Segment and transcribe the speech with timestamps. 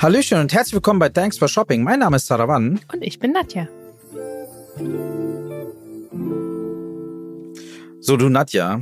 [0.00, 1.82] Hallöchen und herzlich willkommen bei Thanks for Shopping.
[1.82, 2.80] Mein Name ist Sarawan.
[2.90, 3.68] Und ich bin Nadja.
[8.00, 8.80] So, du Nadja.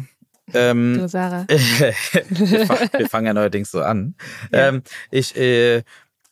[0.55, 1.45] Ähm, du Sarah.
[1.49, 4.15] wir, fangen ja neuerdings so an.
[4.53, 4.69] Ja.
[4.69, 5.83] Ähm, ich, äh,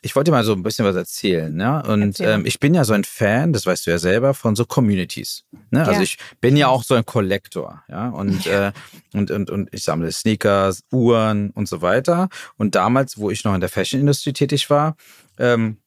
[0.03, 1.83] ich wollte mal so ein bisschen was erzählen, ne?
[1.83, 4.65] Und ähm, ich bin ja so ein Fan, das weißt du ja selber, von so
[4.65, 5.45] Communities.
[5.71, 5.81] Ne?
[5.81, 6.03] Also ja.
[6.03, 8.09] ich bin ja auch so ein Kollektor, ja.
[8.11, 8.47] Und.
[8.47, 8.73] Äh,
[9.13, 12.29] und, und, und ich sammle Sneakers, Uhren und so weiter.
[12.59, 14.95] Und damals, wo ich noch in der Fashion-Industrie tätig war,
[15.39, 15.79] ähm,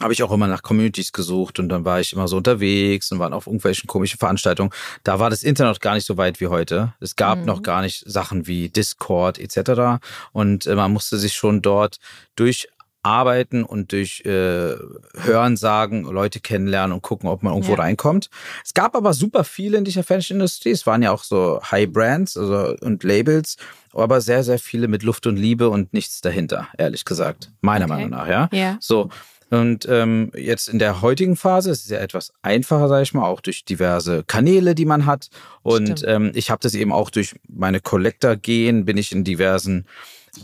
[0.00, 3.18] habe ich auch immer nach Communities gesucht und dann war ich immer so unterwegs und
[3.18, 4.70] waren auf irgendwelchen komischen Veranstaltungen.
[5.04, 6.94] Da war das Internet gar nicht so weit wie heute.
[6.98, 7.44] Es gab mhm.
[7.44, 10.02] noch gar nicht Sachen wie Discord etc.
[10.32, 11.98] Und äh, man musste sich schon dort
[12.36, 12.68] durch
[13.02, 14.74] arbeiten und durch äh,
[15.14, 17.78] Hören sagen, Leute kennenlernen und gucken, ob man irgendwo ja.
[17.78, 18.30] reinkommt.
[18.64, 20.70] Es gab aber super viele in dieser Fashion-Industrie.
[20.70, 23.56] Es waren ja auch so High-Brands also, und Labels,
[23.92, 27.50] aber sehr, sehr viele mit Luft und Liebe und nichts dahinter, ehrlich gesagt.
[27.60, 27.94] Meiner okay.
[27.94, 28.48] Meinung nach, ja.
[28.52, 28.76] ja.
[28.80, 29.10] So.
[29.50, 33.26] Und ähm, jetzt in der heutigen Phase ist es ja etwas einfacher, sage ich mal,
[33.26, 35.28] auch durch diverse Kanäle, die man hat.
[35.62, 39.84] Und ähm, ich habe das eben auch durch meine Collector-Gehen, bin ich in diversen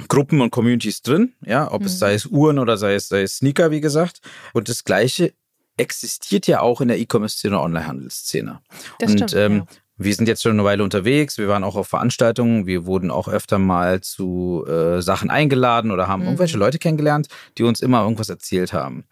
[0.09, 1.87] Gruppen und Communities drin, ja, ob mhm.
[1.87, 4.21] es sei es Uhren oder sei es, sei es Sneaker, wie gesagt.
[4.53, 5.33] Und das Gleiche
[5.79, 8.61] existiert ja auch in der E-Commerce-Szene, Online-Handelsszene.
[9.01, 9.67] Und stimmt, ähm, ja.
[9.97, 13.29] wir sind jetzt schon eine Weile unterwegs, wir waren auch auf Veranstaltungen, wir wurden auch
[13.29, 16.27] öfter mal zu äh, Sachen eingeladen oder haben mhm.
[16.27, 19.05] irgendwelche Leute kennengelernt, die uns immer irgendwas erzählt haben.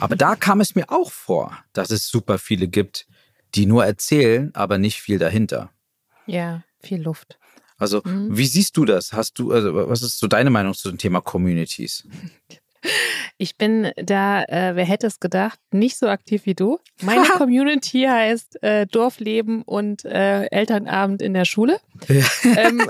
[0.00, 3.06] Aber da kam es mir auch vor, dass es super viele gibt,
[3.54, 5.70] die nur erzählen, aber nicht viel dahinter.
[6.26, 7.38] Ja, viel Luft.
[7.78, 8.36] Also, mhm.
[8.36, 9.12] wie siehst du das?
[9.12, 12.06] Hast du, also, was ist so deine Meinung zu dem Thema Communities?
[13.38, 16.78] Ich bin da, äh, wer hätte es gedacht, nicht so aktiv wie du.
[17.02, 21.80] Meine Community heißt äh, Dorfleben und äh, Elternabend in der Schule.
[22.08, 22.24] Ja.
[22.44, 22.88] Ähm,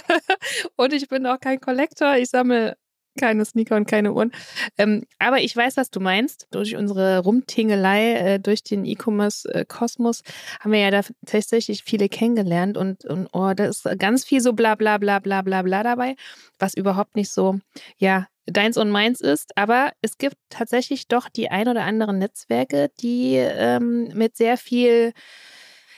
[0.76, 2.16] und ich bin auch kein Kollektor.
[2.16, 2.76] Ich sammle
[3.18, 4.32] keine Sneaker und keine Uhren.
[4.78, 6.46] Ähm, aber ich weiß, was du meinst.
[6.50, 10.22] Durch unsere Rumtingelei äh, durch den E-Commerce-Kosmos
[10.60, 14.52] haben wir ja da tatsächlich viele kennengelernt und, und oh, da ist ganz viel so
[14.52, 16.16] bla bla bla bla bla bla dabei,
[16.58, 17.58] was überhaupt nicht so,
[17.98, 19.56] ja, deins und meins ist.
[19.56, 25.12] Aber es gibt tatsächlich doch die ein oder anderen Netzwerke, die ähm, mit sehr viel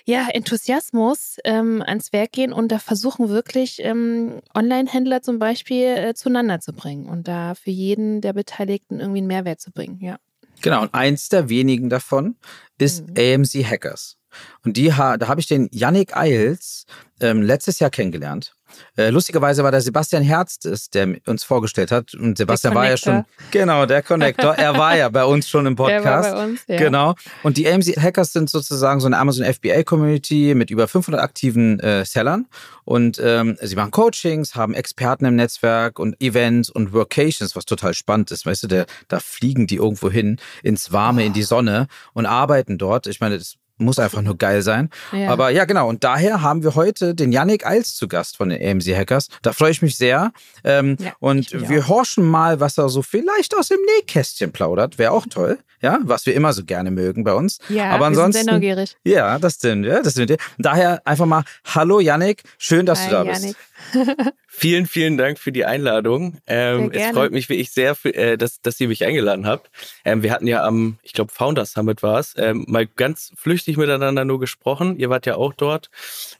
[0.07, 6.15] ja, Enthusiasmus ähm, ans Werk gehen und da versuchen wirklich ähm, Online-Händler zum Beispiel äh,
[6.15, 10.19] zueinander zu bringen und da für jeden der Beteiligten irgendwie einen Mehrwert zu bringen, ja.
[10.63, 12.37] Genau, und eins der wenigen davon
[12.79, 13.15] ist mhm.
[13.19, 14.17] AMC Hackers.
[14.65, 16.87] Und die, da habe ich den Yannick Eils
[17.21, 18.57] ähm, letztes Jahr kennengelernt.
[18.97, 20.59] Äh, lustigerweise war der Sebastian Herz
[20.93, 22.15] der uns vorgestellt hat.
[22.15, 24.55] Und Sebastian war ja schon, genau, der Connector.
[24.55, 26.29] er war ja bei uns schon im Podcast.
[26.29, 26.77] Er war bei uns, ja.
[26.77, 27.15] Genau.
[27.43, 31.81] Und die AMC Hackers sind sozusagen so eine Amazon FBA Community mit über 500 aktiven
[31.81, 32.47] äh, Sellern.
[32.85, 37.95] Und ähm, sie machen Coachings, haben Experten im Netzwerk und Events und Workations, was total
[37.95, 38.47] spannend ist.
[38.47, 41.27] Weißt du, der, da fliegen die irgendwo hin ins Warme, oh.
[41.27, 43.07] in die Sonne und arbeiten dort.
[43.07, 44.91] Ich meine, das muss einfach nur geil sein.
[45.13, 45.31] Ja.
[45.31, 45.89] Aber ja, genau.
[45.89, 49.29] Und daher haben wir heute den Yannick Eils zu Gast von den AMC Hackers.
[49.43, 50.33] Da freue ich mich sehr.
[50.65, 51.89] Ähm, ja, und wir auch.
[51.89, 54.99] horchen mal, was er so vielleicht aus dem Nähkästchen plaudert.
[54.99, 55.59] Wäre auch toll.
[55.83, 57.59] Ja, was wir immer so gerne mögen bei uns.
[57.69, 58.33] Ja, aber ansonsten.
[58.33, 58.97] Sind sehr neugierig.
[59.05, 60.03] Ja, das sind wir.
[60.03, 60.39] Das sind wir.
[60.59, 62.43] Daher einfach mal Hallo Yannick.
[62.59, 63.57] Schön, dass Hi, du da bist.
[64.47, 66.39] vielen, vielen Dank für die Einladung.
[66.47, 69.71] Ähm, es freut mich wirklich sehr, für, äh, dass, dass ihr mich eingeladen habt.
[70.05, 73.77] Ähm, wir hatten ja am, ich glaube, Founders Summit war es, ähm, mal ganz flüchtig
[73.77, 74.97] miteinander nur gesprochen.
[74.99, 75.91] Ihr wart ja auch dort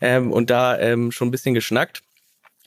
[0.01, 2.03] ähm, und da ähm, schon ein bisschen geschnackt.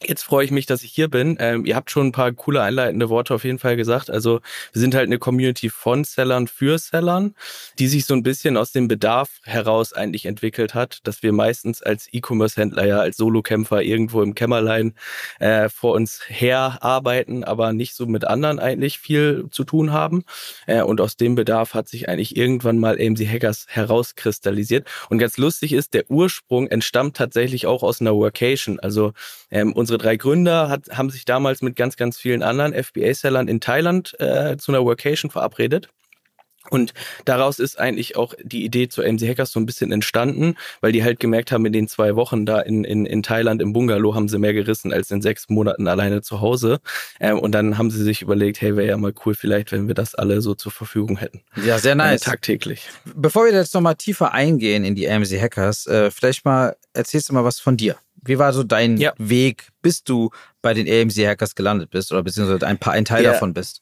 [0.02, 1.36] Jetzt freue ich mich, dass ich hier bin.
[1.42, 4.10] Ähm, ihr habt schon ein paar coole einleitende Worte auf jeden Fall gesagt.
[4.10, 4.40] Also
[4.72, 7.36] wir sind halt eine Community von Sellern für Sellern,
[7.80, 11.82] die sich so ein bisschen aus dem Bedarf heraus eigentlich entwickelt hat, dass wir meistens
[11.82, 14.94] als E-Commerce-Händler ja als Solokämpfer irgendwo im Kämmerlein
[15.40, 20.24] äh, vor uns her arbeiten, aber nicht so mit anderen eigentlich viel zu tun haben.
[20.66, 24.88] Äh, und aus dem Bedarf hat sich eigentlich irgendwann mal AMC Hackers herauskristallisiert.
[25.10, 28.80] Und ganz lustig ist, der Ursprung entstammt tatsächlich auch aus einer Workation.
[28.80, 29.12] Also
[29.52, 33.60] ähm, unsere drei Gründer hat, haben sich damals mit ganz, ganz vielen anderen FBA-Sellern in
[33.60, 35.90] Thailand äh, zu einer Workation verabredet.
[36.70, 36.94] Und
[37.26, 41.04] daraus ist eigentlich auch die Idee zur MC Hackers so ein bisschen entstanden, weil die
[41.04, 44.30] halt gemerkt haben, in den zwei Wochen da in, in, in Thailand im Bungalow haben
[44.30, 46.80] sie mehr gerissen als in sechs Monaten alleine zu Hause.
[47.20, 49.96] Ähm, und dann haben sie sich überlegt, hey, wäre ja mal cool vielleicht, wenn wir
[49.96, 51.42] das alle so zur Verfügung hätten.
[51.66, 52.22] Ja, sehr nice.
[52.22, 52.88] Äh, tagtäglich.
[53.16, 57.34] Bevor wir jetzt nochmal tiefer eingehen in die AMC Hackers, äh, vielleicht mal erzählst du
[57.34, 57.96] mal was von dir.
[58.24, 59.14] Wie war so dein ja.
[59.18, 60.30] Weg, bis du
[60.62, 63.32] bei den AMC Hackers gelandet bist oder beziehungsweise ein, paar, ein Teil ja.
[63.32, 63.82] davon bist?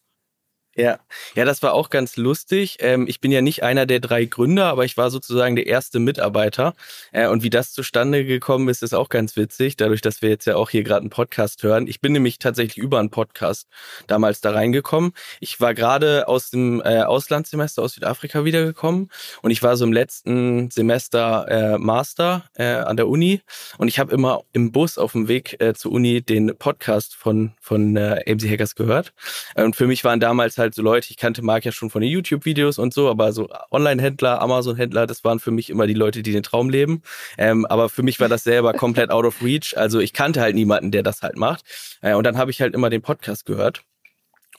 [0.77, 0.99] Ja,
[1.33, 2.77] ja, das war auch ganz lustig.
[2.81, 5.97] Ähm, ich bin ja nicht einer der drei Gründer, aber ich war sozusagen der erste
[5.97, 6.75] Mitarbeiter.
[7.11, 10.45] Äh, und wie das zustande gekommen ist, ist auch ganz witzig, dadurch, dass wir jetzt
[10.45, 11.87] ja auch hier gerade einen Podcast hören.
[11.87, 13.67] Ich bin nämlich tatsächlich über einen Podcast
[14.05, 15.13] damals da reingekommen.
[15.39, 19.09] Ich war gerade aus dem äh, Auslandssemester aus Südafrika wiedergekommen
[19.41, 23.41] und ich war so im letzten Semester äh, Master äh, an der Uni
[23.79, 27.53] und ich habe immer im Bus auf dem Weg äh, zur Uni den Podcast von,
[27.61, 29.13] von äh, AMC Hackers gehört.
[29.55, 32.01] Und für mich waren damals halt halt so Leute, ich kannte Marc ja schon von
[32.01, 36.21] den YouTube-Videos und so, aber so Online-Händler, Amazon-Händler, das waren für mich immer die Leute,
[36.23, 37.01] die den Traum leben.
[37.37, 39.77] Ähm, aber für mich war das selber komplett out of reach.
[39.77, 41.63] Also ich kannte halt niemanden, der das halt macht.
[42.01, 43.83] Äh, und dann habe ich halt immer den Podcast gehört.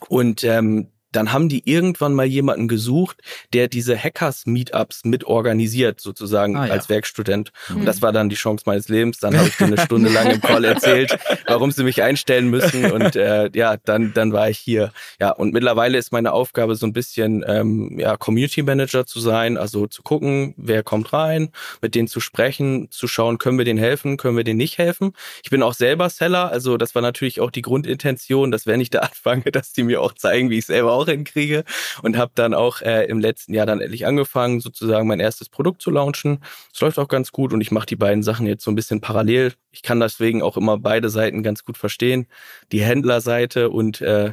[0.09, 3.19] Und ähm, dann haben die irgendwann mal jemanden gesucht,
[3.53, 6.73] der diese Hackers-Meetups mitorganisiert, sozusagen ah, ja.
[6.73, 7.53] als Werkstudent.
[7.69, 7.77] Mhm.
[7.79, 9.19] Und das war dann die Chance meines Lebens.
[9.19, 12.91] Dann habe ich dir eine Stunde lang im Call erzählt, warum sie mich einstellen müssen.
[12.91, 14.93] Und äh, ja, dann, dann war ich hier.
[15.21, 19.57] Ja, und mittlerweile ist meine Aufgabe so ein bisschen ähm, ja, Community Manager zu sein,
[19.57, 21.51] also zu gucken, wer kommt rein,
[21.81, 25.13] mit denen zu sprechen, zu schauen, können wir denen helfen, können wir denen nicht helfen.
[25.43, 28.91] Ich bin auch selber Seller, also das war natürlich auch die Grundintention, dass wenn ich
[28.91, 31.65] da anfange, dass die mir auch zeigen, wie ich selber auch hinkriege
[32.03, 35.83] und habe dann auch äh, im letzten Jahr dann endlich angefangen, sozusagen mein erstes Produkt
[35.83, 36.39] zu launchen.
[36.73, 39.01] Es läuft auch ganz gut und ich mache die beiden Sachen jetzt so ein bisschen
[39.01, 39.55] parallel.
[39.71, 42.27] Ich kann deswegen auch immer beide Seiten ganz gut verstehen.
[42.73, 44.33] Die Händlerseite und äh,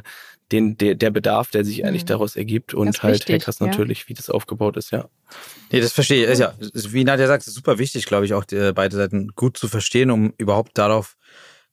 [0.52, 2.08] den, der, der Bedarf, der sich eigentlich mhm.
[2.08, 3.66] daraus ergibt und halt wichtig, Hackers ja.
[3.66, 5.08] natürlich, wie das aufgebaut ist, ja.
[5.72, 6.30] Nee, das verstehe ich.
[6.30, 9.56] Ist ja, wie Nadja sagt, ist super wichtig, glaube ich, auch die, beide Seiten gut
[9.56, 11.16] zu verstehen, um überhaupt darauf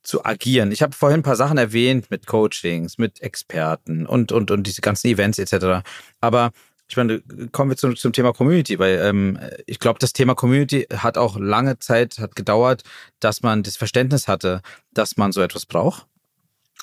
[0.04, 0.70] zu agieren.
[0.70, 4.82] Ich habe vorhin ein paar Sachen erwähnt mit Coachings, mit Experten und, und, und diese
[4.82, 5.86] ganzen Events etc.
[6.20, 6.52] Aber
[6.88, 10.86] ich meine, kommen wir zum, zum Thema Community, weil ähm, ich glaube, das Thema Community
[10.94, 12.82] hat auch lange Zeit hat gedauert,
[13.20, 14.60] dass man das Verständnis hatte,
[14.92, 16.06] dass man so etwas braucht.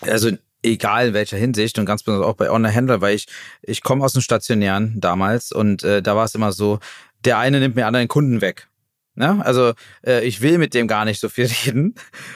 [0.01, 0.31] Also
[0.63, 3.27] egal in welcher Hinsicht und ganz besonders auch bei Online-Händler, weil ich,
[3.61, 6.79] ich komme aus dem Stationären damals und äh, da war es immer so,
[7.23, 8.67] der eine nimmt mir anderen Kunden weg.
[9.15, 9.45] Ne?
[9.45, 9.73] Also
[10.05, 11.95] äh, ich will mit dem gar nicht so viel reden,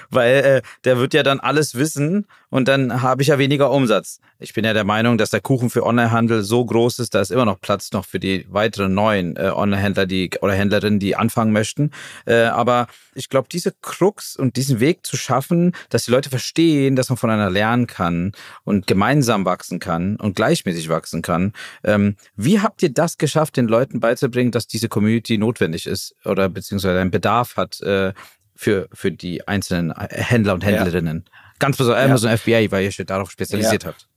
[0.09, 4.21] weil äh, der wird ja dann alles wissen und dann habe ich ja weniger Umsatz.
[4.39, 7.29] Ich bin ja der Meinung, dass der Kuchen für Onlinehandel so groß ist, da ist
[7.29, 11.51] immer noch Platz noch für die weiteren neuen äh, Onlinehändler, die oder Händlerinnen, die anfangen
[11.51, 11.91] möchten.
[12.25, 16.95] Äh, aber ich glaube, diese Krux und diesen Weg zu schaffen, dass die Leute verstehen,
[16.95, 18.31] dass man voneinander lernen kann
[18.63, 21.51] und gemeinsam wachsen kann und gleichmäßig wachsen kann.
[21.83, 26.47] Ähm, wie habt ihr das geschafft, den Leuten beizubringen, dass diese Community notwendig ist oder
[26.47, 28.13] beziehungsweise einen Bedarf hat äh,
[28.55, 31.25] für, für die einzelnen Händler und Händlerinnen?
[31.25, 31.39] Ja.
[31.59, 32.37] Ganz besonders Amazon ja.
[32.37, 33.89] FBA, weil ihr euch darauf spezialisiert ja.
[33.89, 34.07] habt.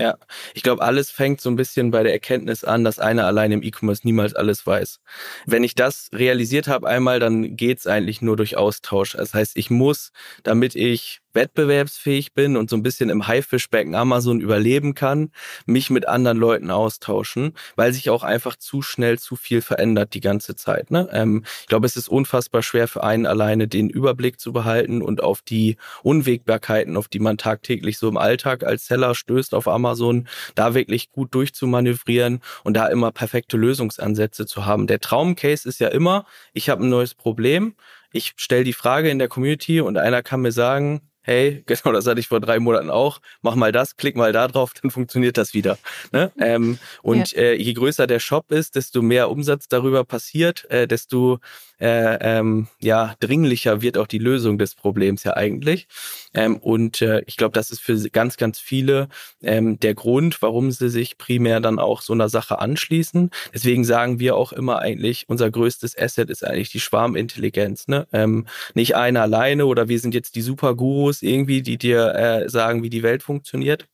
[0.00, 0.16] Ja,
[0.54, 3.62] ich glaube, alles fängt so ein bisschen bei der Erkenntnis an, dass einer allein im
[3.62, 4.98] E-Commerce niemals alles weiß.
[5.44, 9.12] Wenn ich das realisiert habe einmal, dann geht's eigentlich nur durch Austausch.
[9.12, 10.12] Das heißt, ich muss,
[10.42, 15.30] damit ich wettbewerbsfähig bin und so ein bisschen im Haifischbecken Amazon überleben kann,
[15.66, 20.20] mich mit anderen Leuten austauschen, weil sich auch einfach zu schnell zu viel verändert die
[20.20, 20.90] ganze Zeit.
[20.90, 21.08] Ne?
[21.12, 25.22] Ähm, ich glaube, es ist unfassbar schwer für einen alleine den Überblick zu behalten und
[25.22, 30.28] auf die Unwägbarkeiten, auf die man tagtäglich so im Alltag als Seller stößt auf Amazon,
[30.54, 34.86] da wirklich gut durchzumanövrieren und da immer perfekte Lösungsansätze zu haben.
[34.86, 37.74] Der Traumcase ist ja immer, ich habe ein neues Problem,
[38.12, 42.06] ich stelle die Frage in der Community und einer kann mir sagen, hey, genau das
[42.06, 45.36] hatte ich vor drei Monaten auch, mach mal das, klick mal da drauf, dann funktioniert
[45.36, 45.78] das wieder.
[46.12, 46.32] Ne?
[46.40, 47.42] Ähm, und ja.
[47.42, 51.38] äh, je größer der Shop ist, desto mehr Umsatz darüber passiert, äh, desto
[51.80, 55.88] äh, ähm, ja, dringlicher wird auch die Lösung des Problems ja eigentlich.
[56.34, 59.08] Ähm, und äh, ich glaube, das ist für ganz, ganz viele
[59.42, 63.30] ähm, der Grund, warum sie sich primär dann auch so einer Sache anschließen.
[63.54, 67.88] Deswegen sagen wir auch immer eigentlich, unser größtes Asset ist eigentlich die Schwarmintelligenz.
[67.88, 68.06] Ne?
[68.12, 72.82] Ähm, nicht einer alleine oder wir sind jetzt die Supergurus irgendwie, die dir äh, sagen,
[72.82, 73.86] wie die Welt funktioniert,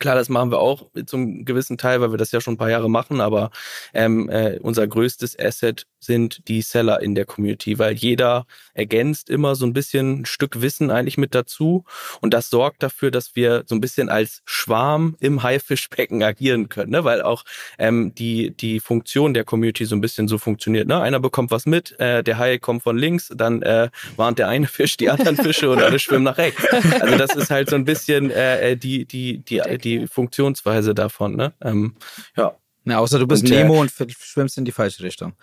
[0.00, 2.70] Klar, das machen wir auch zum gewissen Teil, weil wir das ja schon ein paar
[2.70, 3.50] Jahre machen, aber
[3.94, 9.54] ähm, äh, unser größtes Asset sind die Seller in der Community, weil jeder ergänzt immer
[9.54, 11.84] so ein bisschen ein Stück Wissen eigentlich mit dazu
[12.20, 16.90] und das sorgt dafür, dass wir so ein bisschen als Schwarm im Haifischbecken agieren können,
[16.90, 17.04] ne?
[17.04, 17.44] weil auch
[17.78, 20.88] ähm, die, die Funktion der Community so ein bisschen so funktioniert.
[20.88, 21.00] Ne?
[21.00, 24.66] Einer bekommt was mit, äh, der Hai kommt von links, dann äh, warnt der eine
[24.66, 26.64] Fisch die anderen Fische und alle schwimmen nach rechts.
[27.00, 31.36] Also das ist halt so ein bisschen äh, äh die, die, die, die Funktionsweise davon.
[31.36, 31.52] Ne?
[31.62, 31.96] Ähm,
[32.36, 32.56] ja.
[32.88, 35.34] Ja, außer du bist und, Nemo und schwimmst in die falsche Richtung.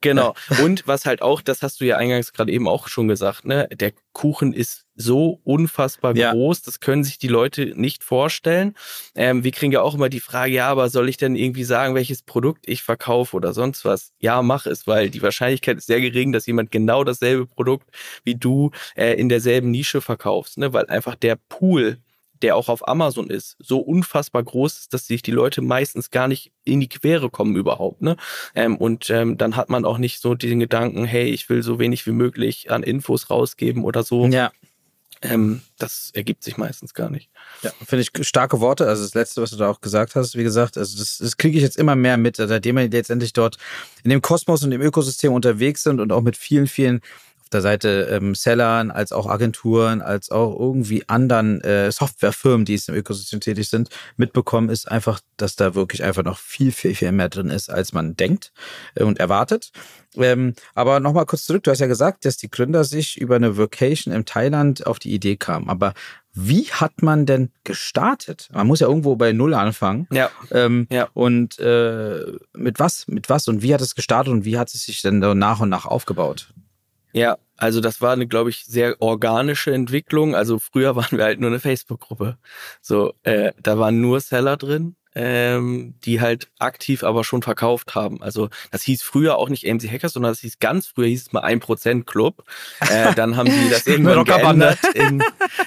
[0.00, 0.34] Genau.
[0.62, 3.68] Und was halt auch, das hast du ja eingangs gerade eben auch schon gesagt, ne?
[3.72, 6.32] Der Kuchen ist so unfassbar ja.
[6.32, 8.74] groß, das können sich die Leute nicht vorstellen.
[9.14, 11.94] Ähm, wir kriegen ja auch immer die Frage, ja, aber soll ich denn irgendwie sagen,
[11.94, 14.12] welches Produkt ich verkaufe oder sonst was?
[14.18, 17.88] Ja, mach es, weil die Wahrscheinlichkeit ist sehr gering, dass jemand genau dasselbe Produkt
[18.24, 20.72] wie du äh, in derselben Nische verkaufst, ne?
[20.72, 21.98] Weil einfach der Pool
[22.42, 26.28] der auch auf Amazon ist, so unfassbar groß ist, dass sich die Leute meistens gar
[26.28, 28.02] nicht in die Quere kommen überhaupt.
[28.02, 28.16] Ne?
[28.54, 31.78] Ähm, und ähm, dann hat man auch nicht so den Gedanken, hey, ich will so
[31.78, 34.26] wenig wie möglich an Infos rausgeben oder so.
[34.26, 34.52] Ja.
[35.22, 37.30] Ähm, das ergibt sich meistens gar nicht.
[37.62, 38.86] Ja, finde ich starke Worte.
[38.86, 41.56] Also das Letzte, was du da auch gesagt hast, wie gesagt, also das, das kriege
[41.56, 43.56] ich jetzt immer mehr mit, seitdem wir letztendlich dort
[44.04, 47.00] in dem Kosmos und im Ökosystem unterwegs sind und auch mit vielen, vielen
[47.46, 52.74] auf der Seite ähm, Sellern, als auch Agenturen, als auch irgendwie anderen äh, Softwarefirmen, die
[52.74, 56.96] es im Ökosystem tätig sind, mitbekommen, ist einfach, dass da wirklich einfach noch viel, viel,
[56.96, 58.52] viel mehr drin ist, als man denkt
[58.96, 59.70] äh, und erwartet.
[60.16, 63.56] Ähm, aber nochmal kurz zurück, du hast ja gesagt, dass die Gründer sich über eine
[63.56, 65.68] Vacation im Thailand auf die Idee kamen.
[65.68, 65.94] Aber
[66.32, 68.48] wie hat man denn gestartet?
[68.52, 70.08] Man muss ja irgendwo bei Null anfangen.
[70.10, 70.30] Ja.
[70.50, 71.08] Ähm, ja.
[71.14, 72.24] Und äh,
[72.54, 73.06] mit was?
[73.06, 73.46] Mit was?
[73.46, 76.52] Und wie hat es gestartet und wie hat es sich denn nach und nach aufgebaut?
[77.16, 80.34] Ja, also das war eine, glaube ich, sehr organische Entwicklung.
[80.34, 82.36] Also früher waren wir halt nur eine Facebook-Gruppe.
[82.82, 88.22] So, äh, da waren nur Seller drin ähm, die halt aktiv aber schon verkauft haben.
[88.22, 91.32] Also das hieß früher auch nicht AMC Hackers, sondern das hieß ganz früher hieß es
[91.32, 92.44] mal 1% Club.
[92.90, 95.22] Äh, dann haben die das irgendwann geändert in,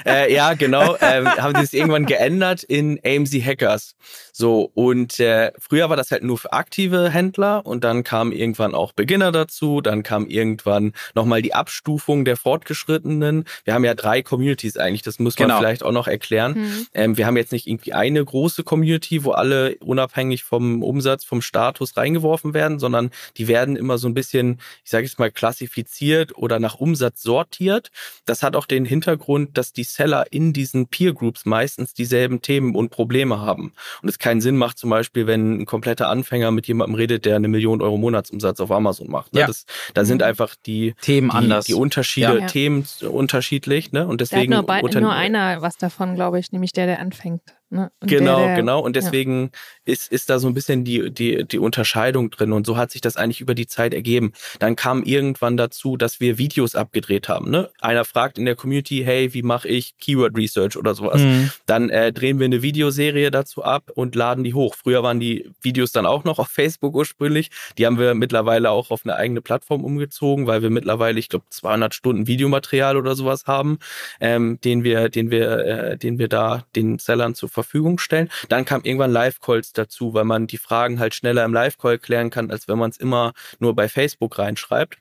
[0.05, 3.95] äh, ja genau, äh, haben die es irgendwann geändert in AMC Hackers.
[4.31, 8.75] So und äh, früher war das halt nur für aktive Händler und dann kam irgendwann
[8.75, 13.45] auch Beginner dazu, dann kam irgendwann nochmal die Abstufung der Fortgeschrittenen.
[13.63, 15.59] Wir haben ja drei Communities eigentlich, das muss man genau.
[15.59, 16.53] vielleicht auch noch erklären.
[16.53, 16.87] Mhm.
[16.93, 21.41] Ähm, wir haben jetzt nicht irgendwie eine große Community, wo alle unabhängig vom Umsatz, vom
[21.41, 26.37] Status reingeworfen werden, sondern die werden immer so ein bisschen, ich sage jetzt mal, klassifiziert
[26.37, 27.91] oder nach Umsatz sortiert.
[28.25, 32.75] Das hat auch den Hintergrund, dass die Seller in diesen Peer Groups meistens dieselben Themen
[32.75, 33.73] und Probleme haben.
[34.01, 37.35] Und es keinen Sinn macht, zum Beispiel, wenn ein kompletter Anfänger mit jemandem redet, der
[37.35, 39.33] eine Million Euro Monatsumsatz auf Amazon macht.
[39.33, 39.41] Ne?
[39.41, 39.47] Ja.
[39.47, 41.65] Das, da sind einfach die Themen die, anders.
[41.65, 42.47] Die Unterschiede, ja.
[42.47, 43.91] Themen unterschiedlich.
[43.91, 44.07] Ne?
[44.07, 44.51] Und deswegen.
[44.51, 47.41] Da hat nur, nur einer was davon, glaube ich, nämlich der, der anfängt.
[47.69, 47.91] Ne?
[48.01, 48.81] Genau, der, genau.
[48.81, 49.51] Und deswegen.
[49.89, 52.53] Ist, ist da so ein bisschen die, die, die Unterscheidung drin.
[52.53, 54.33] Und so hat sich das eigentlich über die Zeit ergeben.
[54.59, 57.49] Dann kam irgendwann dazu, dass wir Videos abgedreht haben.
[57.49, 57.69] Ne?
[57.81, 61.21] Einer fragt in der Community, hey, wie mache ich Keyword Research oder sowas?
[61.21, 61.51] Mhm.
[61.65, 64.75] Dann äh, drehen wir eine Videoserie dazu ab und laden die hoch.
[64.75, 67.49] Früher waren die Videos dann auch noch auf Facebook ursprünglich.
[67.77, 71.45] Die haben wir mittlerweile auch auf eine eigene Plattform umgezogen, weil wir mittlerweile, ich glaube,
[71.49, 73.79] 200 Stunden Videomaterial oder sowas haben,
[74.19, 78.29] ähm, den wir, den wir, äh, den wir da den Sellern zur Verfügung stellen.
[78.49, 82.51] Dann kam irgendwann Live-Calls dazu, weil man die Fragen halt schneller im Live-Call klären kann,
[82.51, 84.99] als wenn man es immer nur bei Facebook reinschreibt.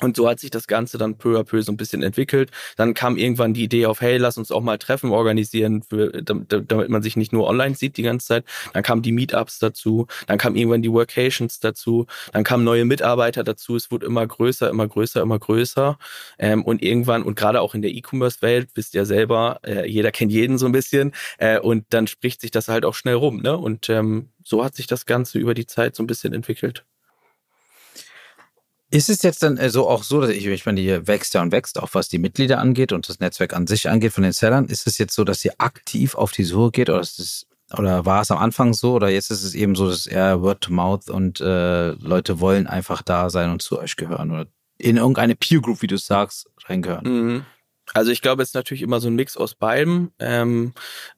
[0.00, 2.50] Und so hat sich das Ganze dann peu à peu so ein bisschen entwickelt.
[2.76, 6.90] Dann kam irgendwann die Idee auf, hey, lass uns auch mal Treffen organisieren, für, damit
[6.90, 8.44] man sich nicht nur online sieht die ganze Zeit.
[8.72, 13.44] Dann kamen die Meetups dazu, dann kamen irgendwann die Workations dazu, dann kamen neue Mitarbeiter
[13.44, 13.76] dazu.
[13.76, 15.96] Es wurde immer größer, immer größer, immer größer.
[16.38, 20.32] Ähm, und irgendwann, und gerade auch in der E-Commerce-Welt, wisst ihr selber, äh, jeder kennt
[20.32, 21.12] jeden so ein bisschen.
[21.38, 23.42] Äh, und dann spricht sich das halt auch schnell rum.
[23.42, 23.56] Ne?
[23.56, 26.84] Und ähm, so hat sich das Ganze über die Zeit so ein bisschen entwickelt.
[28.94, 31.50] Ist es jetzt dann so auch so, dass ich, ich meine, die wächst ja und
[31.50, 34.66] wächst, auch was die Mitglieder angeht und das Netzwerk an sich angeht von den Sellern.
[34.66, 38.06] Ist es jetzt so, dass ihr aktiv auf die Suche geht oder ist es, oder
[38.06, 40.72] war es am Anfang so oder jetzt ist es eben so, dass eher Word to
[40.72, 44.46] Mouth und äh, Leute wollen einfach da sein und zu euch gehören oder
[44.78, 47.04] in irgendeine Peer Group, wie du sagst, reingehören?
[47.04, 47.46] Mhm.
[47.94, 50.12] Also ich glaube, es ist natürlich immer so ein Mix aus beidem.
[50.20, 50.72] Ähm,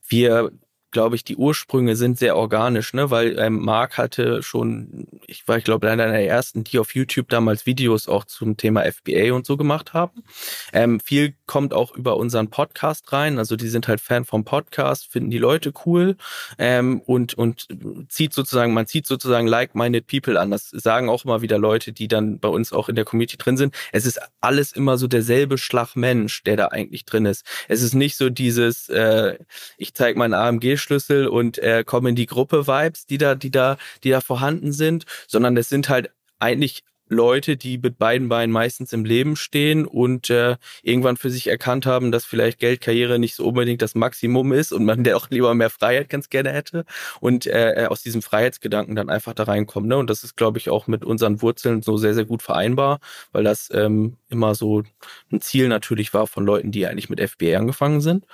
[0.08, 0.50] wir
[0.96, 3.10] glaube ich, die Ursprünge sind sehr organisch, ne?
[3.10, 7.28] Weil ähm, Marc hatte schon, ich war, ich glaube, einer der ersten, die auf YouTube
[7.28, 10.24] damals Videos auch zum Thema FBA und so gemacht haben.
[10.72, 13.38] Ähm, viel kommt auch über unseren Podcast rein.
[13.38, 16.16] Also die sind halt Fan vom Podcast, finden die Leute cool
[16.56, 17.68] ähm, und, und
[18.08, 20.50] zieht sozusagen, man zieht sozusagen like-minded people an.
[20.50, 23.58] Das sagen auch immer wieder Leute, die dann bei uns auch in der Community drin
[23.58, 23.74] sind.
[23.92, 27.44] Es ist alles immer so derselbe Schlag Mensch, der da eigentlich drin ist.
[27.68, 29.36] Es ist nicht so dieses, äh,
[29.76, 33.50] ich zeige meinen AMG Schlüssel und äh, kommen in die Gruppe Vibes, die da, die
[33.50, 38.52] da, die da vorhanden sind, sondern es sind halt eigentlich Leute, die mit beiden Beinen
[38.52, 43.36] meistens im Leben stehen und äh, irgendwann für sich erkannt haben, dass vielleicht Geldkarriere nicht
[43.36, 46.84] so unbedingt das Maximum ist und man der auch lieber mehr Freiheit ganz gerne hätte
[47.20, 49.88] und äh, äh, aus diesem Freiheitsgedanken dann einfach da reinkommen.
[49.88, 49.96] Ne?
[49.96, 52.98] Und das ist, glaube ich, auch mit unseren Wurzeln so sehr, sehr gut vereinbar,
[53.32, 54.82] weil das ähm, immer so
[55.30, 58.24] ein Ziel natürlich war von Leuten, die eigentlich mit FBA angefangen sind.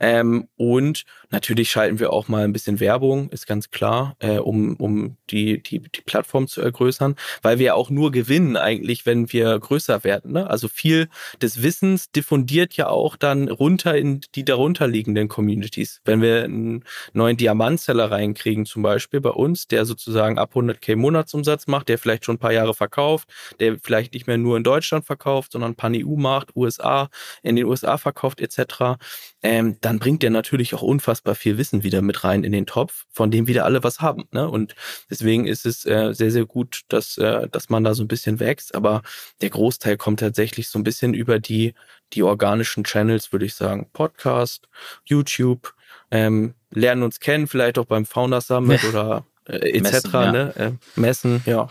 [0.00, 4.76] Ähm, und natürlich schalten wir auch mal ein bisschen Werbung, ist ganz klar, äh, um,
[4.76, 9.58] um die, die, die Plattform zu ergrößern, weil wir auch nur gewinnen eigentlich, wenn wir
[9.58, 10.32] größer werden.
[10.32, 10.48] Ne?
[10.48, 11.08] Also viel
[11.40, 16.00] des Wissens diffundiert ja auch dann runter in die darunterliegenden Communities.
[16.04, 21.66] Wenn wir einen neuen Diamantseller reinkriegen, zum Beispiel bei uns, der sozusagen ab 100k Monatsumsatz
[21.66, 23.28] macht, der vielleicht schon ein paar Jahre verkauft,
[23.60, 27.08] der vielleicht nicht mehr nur in Deutschland verkauft, verkauft, sondern Pan-EU macht, USA,
[27.42, 28.98] in den USA verkauft etc.,
[29.42, 33.06] ähm, dann bringt der natürlich auch unfassbar viel Wissen wieder mit rein in den Topf,
[33.10, 34.24] von dem wieder alle was haben.
[34.30, 34.48] Ne?
[34.48, 34.74] Und
[35.10, 38.38] deswegen ist es äh, sehr, sehr gut, dass, äh, dass man da so ein bisschen
[38.38, 38.74] wächst.
[38.74, 39.02] Aber
[39.40, 41.74] der Großteil kommt tatsächlich so ein bisschen über die,
[42.12, 43.88] die organischen Channels, würde ich sagen.
[43.92, 44.68] Podcast,
[45.04, 45.74] YouTube,
[46.10, 49.82] ähm, lernen uns kennen, vielleicht auch beim Founder Summit oder äh, etc.
[49.82, 50.32] Messen, ja.
[50.32, 50.56] Ne?
[50.56, 51.68] Äh, Messen, ja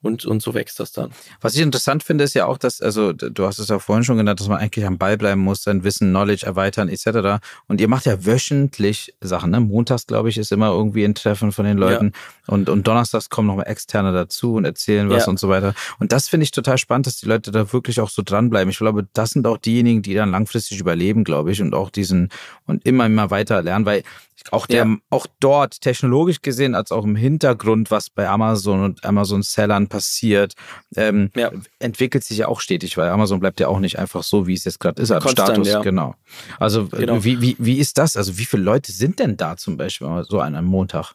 [0.00, 1.10] und, und so wächst das dann.
[1.40, 4.16] Was ich interessant finde, ist ja auch, dass, also du hast es ja vorhin schon
[4.16, 7.44] genannt, dass man eigentlich am Ball bleiben muss, sein Wissen, Knowledge erweitern etc.
[7.66, 9.60] Und ihr macht ja wöchentlich Sachen, ne?
[9.60, 12.54] Montags, glaube ich, ist immer irgendwie ein Treffen von den Leuten ja.
[12.54, 15.30] und, und donnerstags kommen nochmal Externe dazu und erzählen was ja.
[15.30, 15.74] und so weiter.
[15.98, 18.70] Und das finde ich total spannend, dass die Leute da wirklich auch so dranbleiben.
[18.70, 22.28] Ich glaube, das sind auch diejenigen, die dann langfristig überleben, glaube ich, und auch diesen
[22.66, 24.04] und immer, immer weiter lernen, weil
[24.50, 24.96] auch der, ja.
[25.10, 30.54] auch dort technologisch gesehen, als auch im Hintergrund, was bei Amazon und Amazon Sellern passiert,
[30.96, 31.50] ähm, ja.
[31.78, 34.64] entwickelt sich ja auch stetig, weil Amazon bleibt ja auch nicht einfach so, wie es
[34.64, 35.68] jetzt gerade ist, als Konstant, Status.
[35.68, 35.82] Ja.
[35.82, 36.14] Genau.
[36.58, 37.24] Also genau.
[37.24, 38.16] Wie, wie, wie ist das?
[38.16, 41.14] Also wie viele Leute sind denn da zum Beispiel so an einem Montag?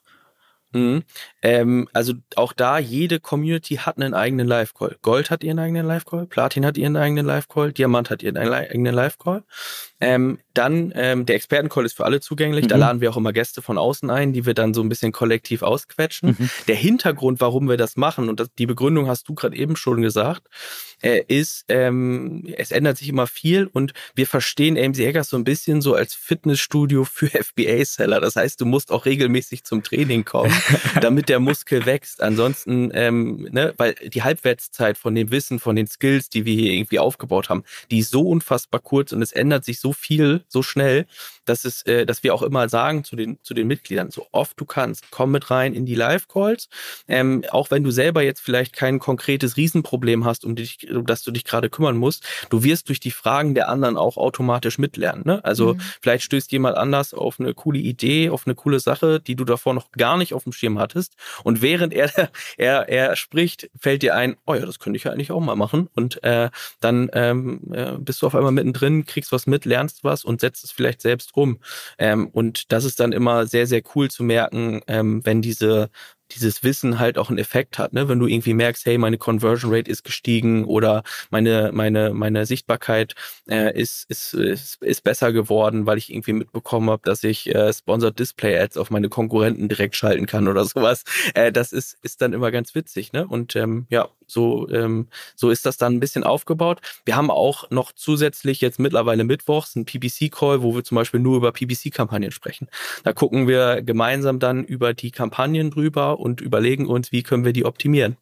[0.73, 1.03] Mhm.
[1.41, 4.97] Ähm, also auch da, jede Community hat einen eigenen Live-Call.
[5.01, 9.43] Gold hat ihren eigenen Live-Call, Platin hat ihren eigenen Live-Call, Diamant hat ihren eigenen Live-Call.
[9.99, 12.65] Ähm, dann ähm, der Expertencall ist für alle zugänglich.
[12.65, 12.69] Mhm.
[12.69, 15.11] Da laden wir auch immer Gäste von außen ein, die wir dann so ein bisschen
[15.11, 16.35] kollektiv ausquetschen.
[16.37, 16.49] Mhm.
[16.67, 20.01] Der Hintergrund, warum wir das machen, und das, die Begründung hast du gerade eben schon
[20.01, 20.47] gesagt,
[21.03, 25.43] äh, ist, ähm, es ändert sich immer viel und wir verstehen AMC Hackers so ein
[25.43, 28.21] bisschen so als Fitnessstudio für FBA-Seller.
[28.21, 30.53] Das heißt, du musst auch regelmäßig zum Training kommen,
[31.01, 32.21] damit der Muskel wächst.
[32.21, 36.73] Ansonsten, ähm, ne, weil die Halbwertszeit von dem Wissen, von den Skills, die wir hier
[36.73, 40.63] irgendwie aufgebaut haben, die ist so unfassbar kurz und es ändert sich so viel, so
[40.63, 41.05] schnell,
[41.45, 44.59] dass es, äh, dass wir auch immer sagen zu den, zu den Mitgliedern, so oft
[44.59, 46.69] du kannst, komm mit rein in die Live-Calls.
[47.07, 51.23] Ähm, auch wenn du selber jetzt vielleicht kein konkretes Riesenproblem hast, um dich, um das
[51.23, 55.23] du dich gerade kümmern musst, du wirst durch die Fragen der anderen auch automatisch mitlernen.
[55.25, 55.43] Ne?
[55.43, 55.81] Also mhm.
[56.01, 59.73] vielleicht stößt jemand anders auf eine coole Idee, auf eine coole Sache, die du davor
[59.73, 61.15] noch gar nicht auf dem Schirm hattest.
[61.43, 62.11] Und während er,
[62.57, 65.55] er, er spricht, fällt dir ein, oh ja, das könnte ich ja eigentlich auch mal
[65.55, 65.89] machen.
[65.95, 70.23] Und äh, dann ähm, äh, bist du auf einmal mittendrin, kriegst was mit, lernst was
[70.23, 71.59] und setzt es vielleicht selbst um.
[71.97, 75.89] Ähm, und das ist dann immer sehr, sehr cool zu merken, ähm, wenn diese
[76.35, 78.09] dieses Wissen halt auch einen Effekt hat, ne?
[78.09, 83.15] Wenn du irgendwie merkst, hey, meine Conversion Rate ist gestiegen oder meine meine meine Sichtbarkeit
[83.49, 87.71] äh, ist, ist ist ist besser geworden, weil ich irgendwie mitbekommen habe, dass ich äh,
[87.73, 91.03] Sponsored Display Ads auf meine Konkurrenten direkt schalten kann oder sowas.
[91.33, 93.27] Äh, das ist ist dann immer ganz witzig, ne?
[93.27, 96.81] Und ähm, ja, so ähm, so ist das dann ein bisschen aufgebaut.
[97.05, 101.19] Wir haben auch noch zusätzlich jetzt mittlerweile mittwochs einen PPC Call, wo wir zum Beispiel
[101.19, 102.67] nur über PPC Kampagnen sprechen.
[103.03, 107.51] Da gucken wir gemeinsam dann über die Kampagnen drüber und überlegen uns, wie können wir
[107.51, 108.15] die optimieren.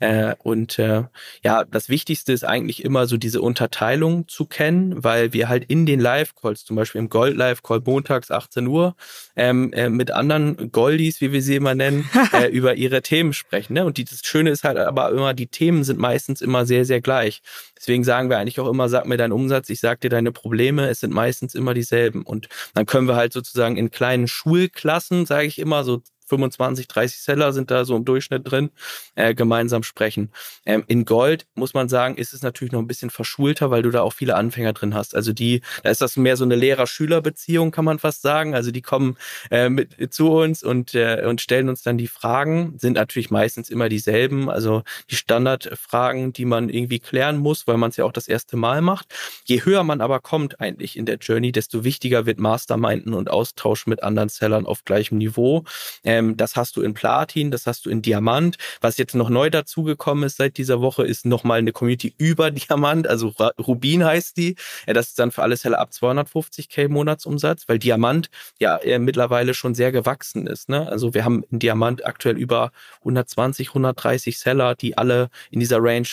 [0.00, 1.04] Äh, und äh,
[1.44, 5.86] ja, das Wichtigste ist eigentlich immer so diese Unterteilung zu kennen, weil wir halt in
[5.86, 8.96] den Live-Calls, zum Beispiel im Gold-Live-Call montags 18 Uhr,
[9.36, 13.74] ähm, äh, mit anderen Goldies, wie wir sie immer nennen, äh, über ihre Themen sprechen.
[13.74, 13.84] Ne?
[13.84, 17.00] Und die, das Schöne ist halt aber immer, die Themen sind meistens immer sehr, sehr
[17.00, 17.40] gleich.
[17.78, 20.88] Deswegen sagen wir eigentlich auch immer, sag mir deinen Umsatz, ich sag dir deine Probleme,
[20.88, 22.22] es sind meistens immer dieselben.
[22.22, 27.20] Und dann können wir halt sozusagen in kleinen Schulklassen, sage ich immer, so 25, 30
[27.20, 28.70] Seller sind da so im Durchschnitt drin,
[29.14, 30.30] äh, gemeinsam sprechen.
[30.66, 33.90] Ähm, in Gold muss man sagen, ist es natürlich noch ein bisschen verschulter, weil du
[33.90, 35.14] da auch viele Anfänger drin hast.
[35.14, 38.54] Also die, da ist das mehr so eine Lehrer-Schüler-Beziehung, kann man fast sagen.
[38.54, 39.16] Also die kommen
[39.50, 43.70] äh, mit zu uns und, äh, und stellen uns dann die Fragen, sind natürlich meistens
[43.70, 44.48] immer dieselben.
[44.50, 48.56] Also die Standardfragen, die man irgendwie klären muss, weil man es ja auch das erste
[48.56, 49.14] Mal macht.
[49.44, 53.86] Je höher man aber kommt eigentlich in der Journey, desto wichtiger wird Masterminden und Austausch
[53.86, 55.64] mit anderen Sellern auf gleichem Niveau.
[56.04, 58.56] Ähm, ähm, das hast du in Platin, das hast du in Diamant.
[58.80, 63.06] Was jetzt noch neu dazugekommen ist seit dieser Woche, ist nochmal eine Community über Diamant,
[63.06, 64.56] also Rubin heißt die.
[64.86, 69.74] Ja, das ist dann für alle Seller ab 250k Monatsumsatz, weil Diamant ja mittlerweile schon
[69.74, 70.68] sehr gewachsen ist.
[70.68, 70.88] Ne?
[70.88, 76.08] Also wir haben in Diamant aktuell über 120, 130 Seller, die alle in dieser Range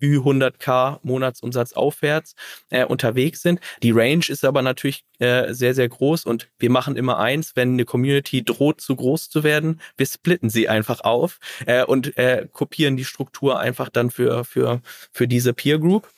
[0.00, 2.34] Ü100k Monatsumsatz aufwärts
[2.70, 3.60] äh, unterwegs sind.
[3.82, 7.74] Die Range ist aber natürlich äh, sehr, sehr groß und wir machen immer eins, wenn
[7.74, 12.48] eine Community droht zu groß zu werden, wir splitten sie einfach auf äh, und äh,
[12.52, 14.80] kopieren die Struktur einfach dann für, für,
[15.12, 16.08] für diese Peer Group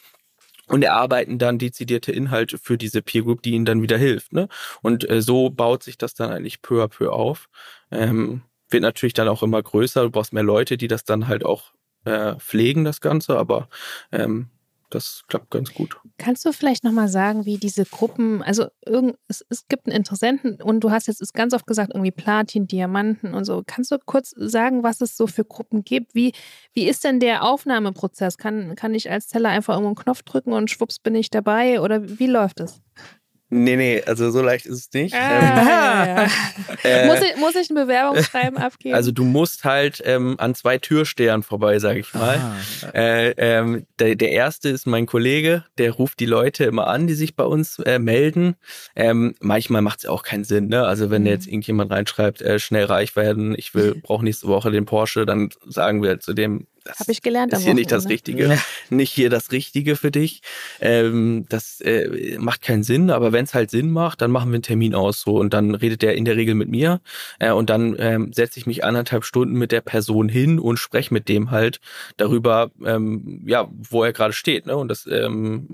[0.69, 4.33] und erarbeiten dann dezidierte Inhalte für diese Peer Group, die ihnen dann wieder hilft.
[4.33, 4.49] Ne?
[4.81, 7.49] Und äh, so baut sich das dann eigentlich peu à peu auf.
[7.91, 11.45] Ähm, wird natürlich dann auch immer größer, du brauchst mehr Leute, die das dann halt
[11.45, 11.73] auch
[12.05, 13.69] äh, pflegen, das Ganze, aber
[14.11, 14.51] ähm,
[14.93, 15.97] das klappt ganz gut.
[16.19, 20.61] Kannst du vielleicht nochmal sagen, wie diese Gruppen, also irgend, es, es gibt einen Interessenten
[20.61, 23.63] und du hast jetzt ganz oft gesagt, irgendwie Platin, Diamanten und so.
[23.67, 26.15] Kannst du kurz sagen, was es so für Gruppen gibt?
[26.15, 26.33] Wie,
[26.75, 28.37] wie ist denn der Aufnahmeprozess?
[28.37, 31.81] Kann, kann ich als Teller einfach irgendwo einen Knopf drücken und schwupps bin ich dabei
[31.81, 32.83] oder wie läuft es?
[33.55, 35.15] Nee, nee, also so leicht ist es nicht.
[35.15, 36.31] Ah, ähm,
[36.85, 38.95] äh, muss, ich, muss ich ein Bewerbungsschreiben abgeben?
[38.95, 42.41] Also du musst halt ähm, an zwei Türstehern vorbei, sage ich mal.
[42.95, 47.13] Äh, ähm, der, der erste ist mein Kollege, der ruft die Leute immer an, die
[47.13, 48.57] sich bei uns äh, melden.
[48.97, 50.87] Ähm, manchmal macht es auch keinen Sinn, ne?
[50.87, 51.29] Also wenn mhm.
[51.29, 55.51] jetzt irgendjemand reinschreibt, äh, schnell reich werden, ich will, brauche nächste Woche den Porsche, dann
[55.67, 57.53] sagen wir zu dem, das Habe ich gelernt.
[57.53, 58.49] ist hier nicht das Richtige.
[58.49, 58.59] Ja.
[58.91, 60.43] Nicht hier das Richtige für dich.
[60.81, 64.57] Ähm, das äh, macht keinen Sinn, aber wenn es halt Sinn macht, dann machen wir
[64.57, 67.01] einen Termin aus so und dann redet der in der Regel mit mir
[67.39, 71.13] äh, und dann ähm, setze ich mich anderthalb Stunden mit der Person hin und spreche
[71.15, 71.81] mit dem halt
[72.17, 74.67] darüber, ähm, ja, wo er gerade steht.
[74.67, 74.77] Ne?
[74.77, 75.69] Und das ähm,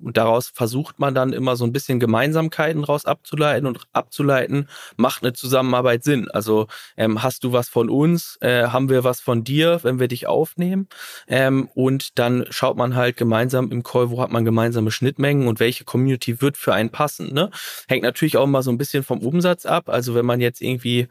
[0.00, 5.22] und daraus versucht man dann immer so ein bisschen Gemeinsamkeiten raus abzuleiten und abzuleiten, macht
[5.22, 6.30] eine Zusammenarbeit Sinn.
[6.30, 10.08] Also ähm, hast du was von uns, äh, haben wir was von dir, wenn wir
[10.08, 10.88] dich aufnehmen.
[11.28, 15.60] Ähm, und dann schaut man halt gemeinsam im Call, wo hat man gemeinsame Schnittmengen und
[15.60, 17.32] welche Community wird für einen passen.
[17.32, 17.50] Ne?
[17.88, 19.88] Hängt natürlich auch mal so ein bisschen vom Umsatz ab.
[19.88, 21.08] Also wenn man jetzt irgendwie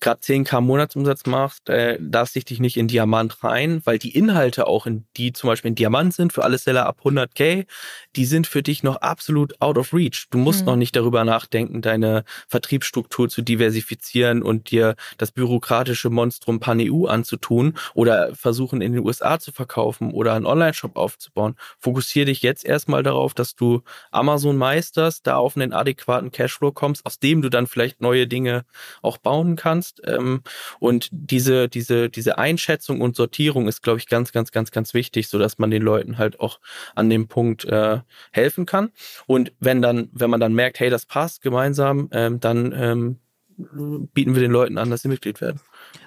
[0.00, 4.86] gerade 10k Monatsumsatz machst, äh, darfst dich nicht in Diamant rein, weil die Inhalte auch
[4.86, 7.66] in die zum Beispiel in Diamant sind für alle Seller ab 100k,
[8.16, 10.26] die sind für dich noch absolut out of reach.
[10.30, 10.66] Du musst mhm.
[10.66, 17.74] noch nicht darüber nachdenken, deine Vertriebsstruktur zu diversifizieren und dir das bürokratische Monstrum Pan-EU anzutun
[17.94, 21.56] oder versuchen in den USA zu verkaufen oder einen Online-Shop aufzubauen.
[21.78, 27.06] Fokussiere dich jetzt erstmal darauf, dass du Amazon meisterst, da auf einen adäquaten Cashflow kommst,
[27.06, 28.64] aus dem du dann vielleicht neue Dinge
[29.00, 30.02] auch bauen kannst kannst.
[30.06, 30.42] Ähm,
[30.78, 35.28] und diese, diese, diese Einschätzung und Sortierung ist, glaube ich, ganz, ganz, ganz, ganz wichtig,
[35.28, 36.60] so dass man den Leuten halt auch
[36.94, 38.00] an dem Punkt äh,
[38.32, 38.90] helfen kann.
[39.26, 43.18] Und wenn dann, wenn man dann merkt, hey, das passt gemeinsam, ähm, dann ähm,
[43.56, 45.60] bieten wir den Leuten an, dass sie Mitglied werden.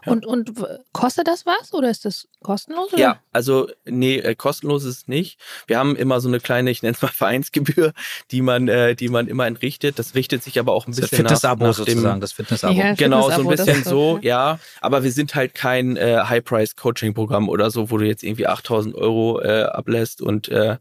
[0.06, 0.12] Ja.
[0.12, 0.52] Und, und
[0.92, 2.92] kostet das was oder ist das kostenlos?
[2.94, 3.02] Oder?
[3.02, 5.40] Ja, also nee, äh, kostenlos ist es nicht.
[5.66, 7.94] Wir haben immer so eine kleine, ich nenne es mal Vereinsgebühr,
[8.32, 9.98] die man, äh, die man immer entrichtet.
[10.00, 12.74] Das richtet sich aber auch ein bisschen das nach, nach sozusagen, das Fitnessabo.
[12.74, 14.60] Ja, genau, so ein bisschen so, ja.
[14.82, 19.42] Aber wir sind halt kein äh, High-Price-Coaching-Programm oder so, wo du jetzt irgendwie 8000 Euro
[19.42, 20.78] äh, ablässt und äh,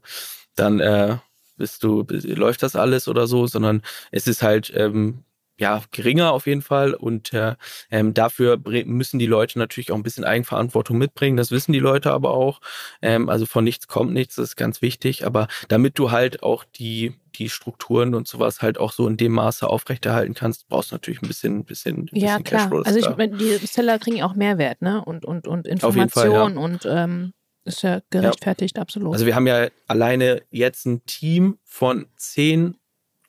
[0.55, 1.17] dann äh,
[1.57, 5.23] bist du, läuft das alles oder so, sondern es ist halt ähm,
[5.59, 6.93] ja, geringer auf jeden Fall.
[6.93, 7.55] Und äh,
[7.89, 11.37] ähm, dafür müssen die Leute natürlich auch ein bisschen Eigenverantwortung mitbringen.
[11.37, 12.61] Das wissen die Leute aber auch.
[13.01, 15.25] Ähm, also von nichts kommt nichts, das ist ganz wichtig.
[15.25, 19.31] Aber damit du halt auch die, die Strukturen und sowas halt auch so in dem
[19.31, 22.61] Maße aufrechterhalten kannst, brauchst du natürlich ein bisschen, ein bisschen, ein ja, bisschen klar.
[22.61, 22.81] Cashflow.
[22.83, 25.03] Also ich meine, die Seller kriegen auch Mehrwert, ne?
[25.03, 26.61] Und, und, und Informationen ja.
[26.61, 27.33] und ähm,
[27.65, 28.81] ist ja gerechtfertigt, ja.
[28.81, 29.13] absolut.
[29.13, 32.77] Also wir haben ja alleine jetzt ein Team von zehn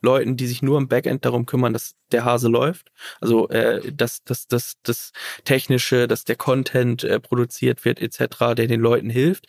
[0.01, 2.91] Leuten, die sich nur im Backend darum kümmern, dass der Hase läuft.
[3.21, 5.13] Also äh, dass, dass, dass das
[5.45, 9.47] Technische, dass der Content äh, produziert wird etc., der den Leuten hilft.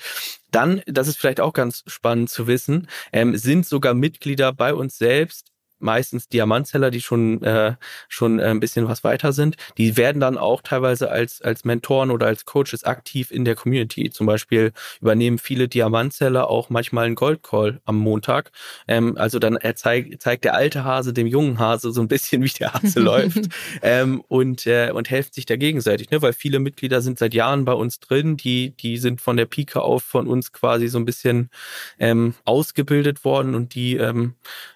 [0.51, 4.97] Dann, das ist vielleicht auch ganz spannend zu wissen, ähm, sind sogar Mitglieder bei uns
[4.97, 5.48] selbst
[5.79, 7.75] meistens Diamantseller, die schon äh,
[8.07, 12.11] schon äh, ein bisschen was weiter sind, die werden dann auch teilweise als als Mentoren
[12.11, 14.09] oder als Coaches aktiv in der Community.
[14.09, 18.51] Zum Beispiel übernehmen viele Diamantseller auch manchmal einen Gold Call am Montag.
[18.87, 22.43] Ähm, also dann er zeigt zeigt der alte Hase dem jungen Hase so ein bisschen,
[22.43, 23.49] wie der Hase läuft
[23.81, 26.21] ähm, und äh, und helfen sich da gegenseitig, ne?
[26.21, 29.81] Weil viele Mitglieder sind seit Jahren bei uns drin, die die sind von der Pike
[29.81, 31.49] auf von uns quasi so ein bisschen
[31.99, 34.35] ähm, ausgebildet worden und die ähm,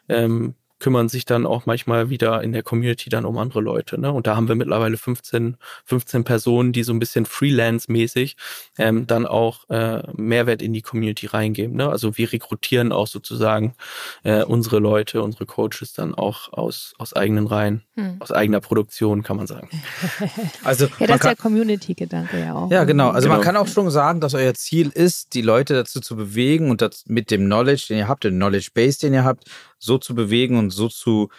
[0.10, 3.98] ähm, kümmern sich dann auch manchmal wieder in der Community dann um andere Leute.
[3.98, 4.12] Ne?
[4.12, 8.36] Und da haben wir mittlerweile 15, 15 Personen, die so ein bisschen Freelance-mäßig
[8.78, 11.78] ähm, dann auch äh, Mehrwert in die Community reingeben.
[11.78, 11.88] Ne?
[11.88, 13.76] Also wir rekrutieren auch sozusagen
[14.24, 18.18] äh, unsere Leute, unsere Coaches dann auch aus, aus eigenen Reihen, hm.
[18.20, 19.70] aus eigener Produktion, kann man sagen.
[20.66, 22.70] also ja, das ist ja Community-Gedanke ja auch.
[22.70, 23.12] Ja, genau.
[23.12, 23.36] Also genau.
[23.36, 26.82] man kann auch schon sagen, dass euer Ziel ist, die Leute dazu zu bewegen und
[26.82, 29.46] das mit dem Knowledge, den ihr habt, den Knowledge Base, den ihr habt,
[29.84, 31.30] so zu bewegen und so zu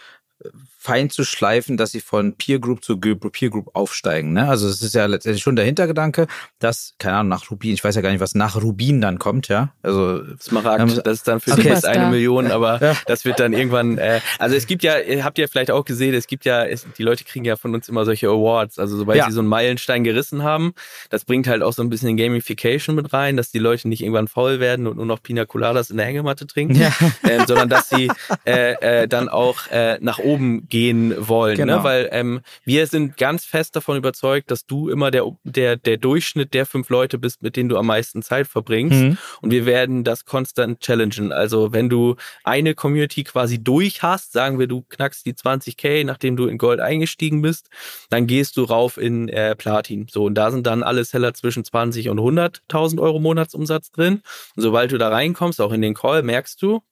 [0.84, 4.34] fein zu schleifen, dass sie von Peer Group zu Peer Group aufsteigen.
[4.34, 4.46] Ne?
[4.46, 6.26] Also es ist ja letztendlich schon der Hintergedanke,
[6.58, 9.48] dass, keine Ahnung, nach Rubin, ich weiß ja gar nicht, was nach Rubin dann kommt,
[9.48, 9.72] ja.
[9.82, 11.68] Also Smaragd, ähm, das ist dann für okay.
[11.68, 12.96] jetzt eine Million, aber ja.
[13.06, 16.26] das wird dann irgendwann, äh, also es gibt ja, habt ihr vielleicht auch gesehen, es
[16.26, 19.24] gibt ja, es, die Leute kriegen ja von uns immer solche Awards, also sobald ja.
[19.24, 20.74] sie so einen Meilenstein gerissen haben,
[21.08, 24.28] das bringt halt auch so ein bisschen Gamification mit rein, dass die Leute nicht irgendwann
[24.28, 26.92] faul werden und nur noch Pina Coladas in der Hängematte trinken, ja.
[27.26, 28.10] ähm, sondern dass sie
[28.44, 31.66] äh, äh, dann auch äh, nach oben gehen wollen, ne?
[31.66, 31.76] genau.
[31.78, 31.84] ne?
[31.84, 36.52] weil ähm, wir sind ganz fest davon überzeugt, dass du immer der, der, der Durchschnitt
[36.52, 39.00] der fünf Leute bist, mit denen du am meisten Zeit verbringst.
[39.00, 39.18] Mhm.
[39.40, 41.30] Und wir werden das konstant challengen.
[41.30, 46.36] Also wenn du eine Community quasi durch hast, sagen wir, du knackst die 20k, nachdem
[46.36, 47.68] du in Gold eingestiegen bist,
[48.10, 50.08] dann gehst du rauf in äh, Platin.
[50.10, 54.22] So, und da sind dann alle Seller zwischen 20 und 100.000 Euro Monatsumsatz drin.
[54.56, 56.82] Und sobald du da reinkommst, auch in den Call, merkst du,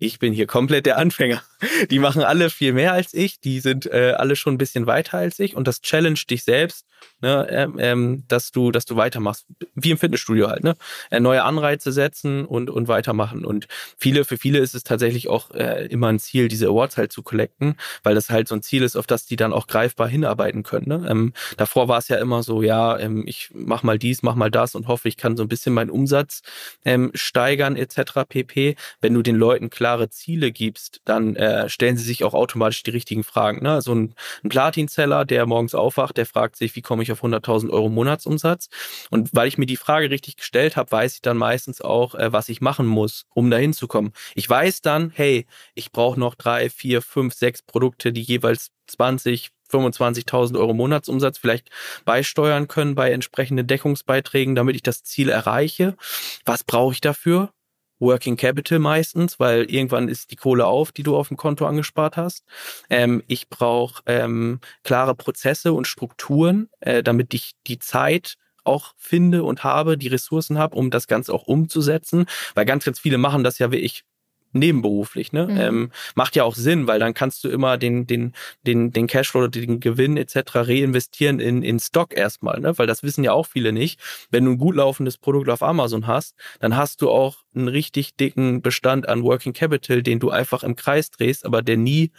[0.00, 1.42] ich bin hier komplett der Anfänger.
[1.90, 5.18] Die machen alle viel mehr als ich, die sind äh, alle schon ein bisschen weiter
[5.18, 6.86] als ich und das challenge dich selbst,
[7.20, 10.74] ne, ähm, ähm, dass du, dass du weitermachst, wie im Fitnessstudio halt, ne,
[11.10, 13.44] äh, neue Anreize setzen und und weitermachen.
[13.44, 17.12] Und viele, für viele ist es tatsächlich auch äh, immer ein Ziel, diese Awards halt
[17.12, 20.08] zu collecten, weil das halt so ein Ziel ist, auf das die dann auch greifbar
[20.08, 20.88] hinarbeiten können.
[20.88, 21.06] Ne?
[21.10, 24.50] Ähm, davor war es ja immer so, ja, ähm, ich mach mal dies, mach mal
[24.50, 26.40] das und hoffe, ich kann so ein bisschen meinen Umsatz
[26.86, 28.24] ähm, steigern etc.
[28.28, 28.76] pp.
[29.02, 32.92] Wenn du den Leuten klare Ziele gibst, dann äh, stellen sie sich auch automatisch die
[32.92, 33.60] richtigen Fragen.
[33.64, 33.82] Ne?
[33.82, 37.70] So ein, ein Platinzeller, der morgens aufwacht, der fragt sich, wie komme ich auf 100.000
[37.70, 38.68] Euro Monatsumsatz?
[39.10, 42.32] Und weil ich mir die Frage richtig gestellt habe, weiß ich dann meistens auch, äh,
[42.32, 44.12] was ich machen muss, um dahin zu kommen.
[44.36, 49.50] Ich weiß dann, hey, ich brauche noch drei, vier, fünf, sechs Produkte, die jeweils 20,
[49.72, 51.68] 25.000 Euro Monatsumsatz vielleicht
[52.04, 55.96] beisteuern können bei entsprechenden Deckungsbeiträgen, damit ich das Ziel erreiche.
[56.44, 57.52] Was brauche ich dafür?
[58.00, 62.16] Working Capital meistens, weil irgendwann ist die Kohle auf, die du auf dem Konto angespart
[62.16, 62.44] hast.
[62.88, 69.44] Ähm, ich brauche ähm, klare Prozesse und Strukturen, äh, damit ich die Zeit auch finde
[69.44, 72.26] und habe, die Ressourcen habe, um das Ganze auch umzusetzen.
[72.54, 74.04] Weil ganz, ganz viele machen das ja ich
[74.52, 75.32] nebenberuflich.
[75.32, 75.46] Ne?
[75.46, 75.60] Mhm.
[75.60, 78.34] Ähm, macht ja auch Sinn, weil dann kannst du immer den, den,
[78.66, 80.36] den, den Cashflow oder den Gewinn etc.
[80.54, 82.76] reinvestieren in, in Stock erstmal, ne?
[82.78, 84.00] weil das wissen ja auch viele nicht.
[84.30, 88.16] Wenn du ein gut laufendes Produkt auf Amazon hast, dann hast du auch einen richtig
[88.16, 92.10] dicken Bestand an Working Capital, den du einfach im Kreis drehst, aber der nie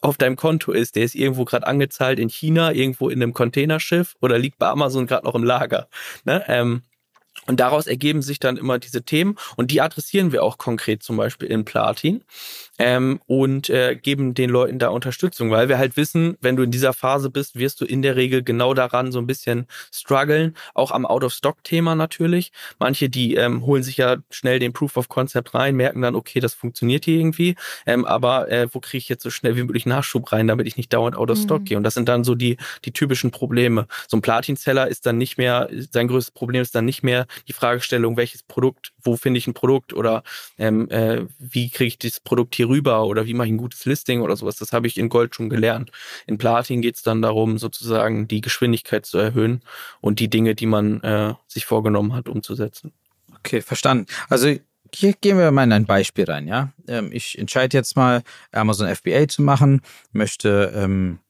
[0.00, 0.96] auf deinem Konto ist.
[0.96, 5.06] Der ist irgendwo gerade angezahlt in China, irgendwo in einem Containerschiff oder liegt bei Amazon
[5.06, 5.88] gerade noch im Lager.
[6.24, 6.42] Ne?
[6.48, 6.82] Ähm,
[7.46, 9.36] und daraus ergeben sich dann immer diese Themen.
[9.56, 12.22] Und die adressieren wir auch konkret zum Beispiel in Platin
[12.80, 16.70] ähm, und äh, geben den Leuten da Unterstützung, weil wir halt wissen, wenn du in
[16.70, 20.90] dieser Phase bist, wirst du in der Regel genau daran so ein bisschen strugglen, auch
[20.90, 22.52] am Out-of-Stock-Thema natürlich.
[22.78, 26.40] Manche, die ähm, holen sich ja schnell den Proof of Concept rein, merken dann, okay,
[26.40, 29.84] das funktioniert hier irgendwie, ähm, aber äh, wo kriege ich jetzt so schnell wie möglich
[29.84, 31.64] Nachschub rein, damit ich nicht dauernd Out-of-Stock mhm.
[31.66, 31.76] gehe?
[31.76, 33.88] Und das sind dann so die, die typischen Probleme.
[34.08, 37.52] So ein Platin-Seller ist dann nicht mehr, sein größtes Problem ist dann nicht mehr die
[37.52, 40.22] Fragestellung, welches Produkt, wo finde ich ein Produkt oder
[40.58, 43.84] ähm, äh, wie kriege ich das Produkt hier rüber oder wie mache ich ein gutes
[43.84, 44.56] Listing oder sowas.
[44.56, 45.90] Das habe ich in Gold schon gelernt.
[46.26, 49.62] In Platin geht es dann darum, sozusagen die Geschwindigkeit zu erhöhen
[50.00, 52.92] und die Dinge, die man äh, sich vorgenommen hat, umzusetzen.
[53.38, 54.06] Okay, verstanden.
[54.28, 54.54] Also
[54.94, 56.72] hier gehen wir mal in ein Beispiel rein, ja.
[56.88, 59.82] Ähm, ich entscheide jetzt mal, Amazon FBA zu machen,
[60.12, 61.20] möchte, ähm,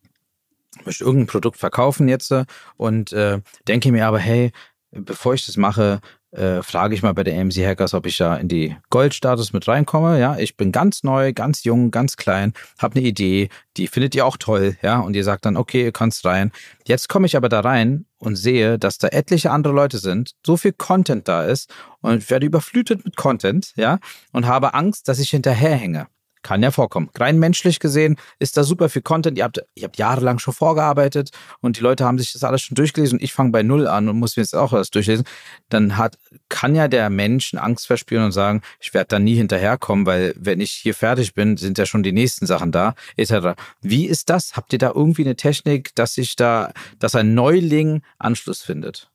[0.84, 2.34] möchte irgendein Produkt verkaufen jetzt
[2.76, 4.52] und äh, denke mir aber, hey,
[4.90, 6.00] bevor ich das mache,
[6.32, 9.66] äh, frage ich mal bei der AMC Hackers, ob ich da in die Goldstatus mit
[9.66, 10.20] reinkomme.
[10.20, 14.26] Ja, ich bin ganz neu, ganz jung, ganz klein, habe eine Idee, die findet ihr
[14.26, 16.52] auch toll, ja, und ihr sagt dann, okay, ihr kannst rein.
[16.86, 20.56] Jetzt komme ich aber da rein und sehe, dass da etliche andere Leute sind, so
[20.56, 23.98] viel Content da ist und werde überflutet mit Content, ja,
[24.32, 26.06] und habe Angst, dass ich hinterherhänge.
[26.42, 27.10] Kann ja vorkommen.
[27.18, 29.36] Rein menschlich gesehen ist da super viel Content.
[29.36, 32.76] Ihr habt, ihr habt jahrelang schon vorgearbeitet und die Leute haben sich das alles schon
[32.76, 35.26] durchgelesen und ich fange bei Null an und muss mir jetzt auch was durchlesen.
[35.68, 40.06] Dann hat, kann ja der Mensch Angst verspüren und sagen, ich werde da nie hinterherkommen,
[40.06, 43.60] weil wenn ich hier fertig bin, sind ja schon die nächsten Sachen da, etc.
[43.82, 44.56] Wie ist das?
[44.56, 49.10] Habt ihr da irgendwie eine Technik, dass sich da, dass ein Neuling Anschluss findet?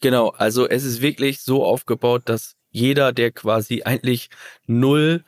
[0.00, 4.28] Genau, also es ist wirklich so aufgebaut, dass jeder, der quasi eigentlich
[4.66, 5.24] null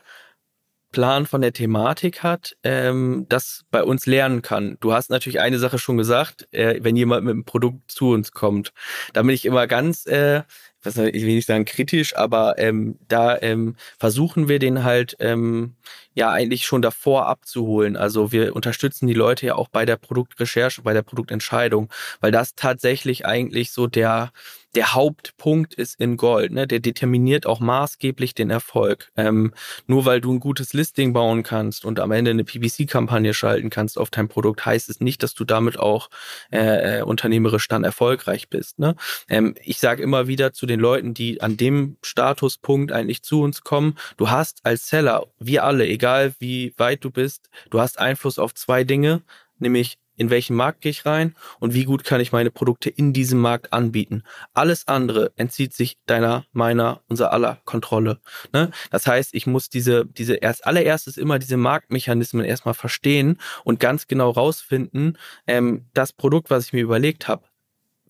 [0.91, 4.79] Plan von der Thematik hat, ähm, das bei uns lernen kann.
[4.81, 8.33] Du hast natürlich eine Sache schon gesagt, äh, wenn jemand mit einem Produkt zu uns
[8.33, 8.73] kommt,
[9.13, 10.43] da bin ich immer ganz, äh,
[10.83, 15.75] was ich will nicht sagen kritisch, aber ähm, da ähm, versuchen wir den halt ähm,
[16.15, 17.97] ja eigentlich schon davor abzuholen.
[17.97, 22.55] Also wir unterstützen die Leute ja auch bei der Produktrecherche, bei der Produktentscheidung, weil das
[22.55, 24.33] tatsächlich eigentlich so der
[24.75, 26.53] der Hauptpunkt ist in Gold.
[26.53, 26.67] Ne?
[26.67, 29.11] Der determiniert auch maßgeblich den Erfolg.
[29.17, 29.53] Ähm,
[29.87, 33.99] nur weil du ein gutes Listing bauen kannst und am Ende eine PPC-Kampagne schalten kannst
[33.99, 36.11] auf dein Produkt, heißt es nicht, dass du damit auch
[36.53, 38.79] äh, äh, unternehmerisch dann erfolgreich bist.
[38.79, 38.95] Ne?
[39.29, 43.63] Ähm, ich sage immer wieder zu den Leuten, die an dem Statuspunkt eigentlich zu uns
[43.63, 48.39] kommen, du hast als Seller, wir alle, egal wie weit du bist, du hast Einfluss
[48.39, 49.23] auf zwei Dinge,
[49.59, 53.13] nämlich in welchen Markt gehe ich rein und wie gut kann ich meine Produkte in
[53.13, 54.25] diesem Markt anbieten.
[54.53, 58.19] Alles andere entzieht sich deiner, meiner, unser aller Kontrolle.
[58.53, 58.71] Ne?
[58.91, 64.07] Das heißt, ich muss diese, diese erst allererstes immer diese Marktmechanismen erstmal verstehen und ganz
[64.07, 67.45] genau rausfinden, ähm, das Produkt, was ich mir überlegt habe,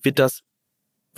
[0.02, 0.42] wird das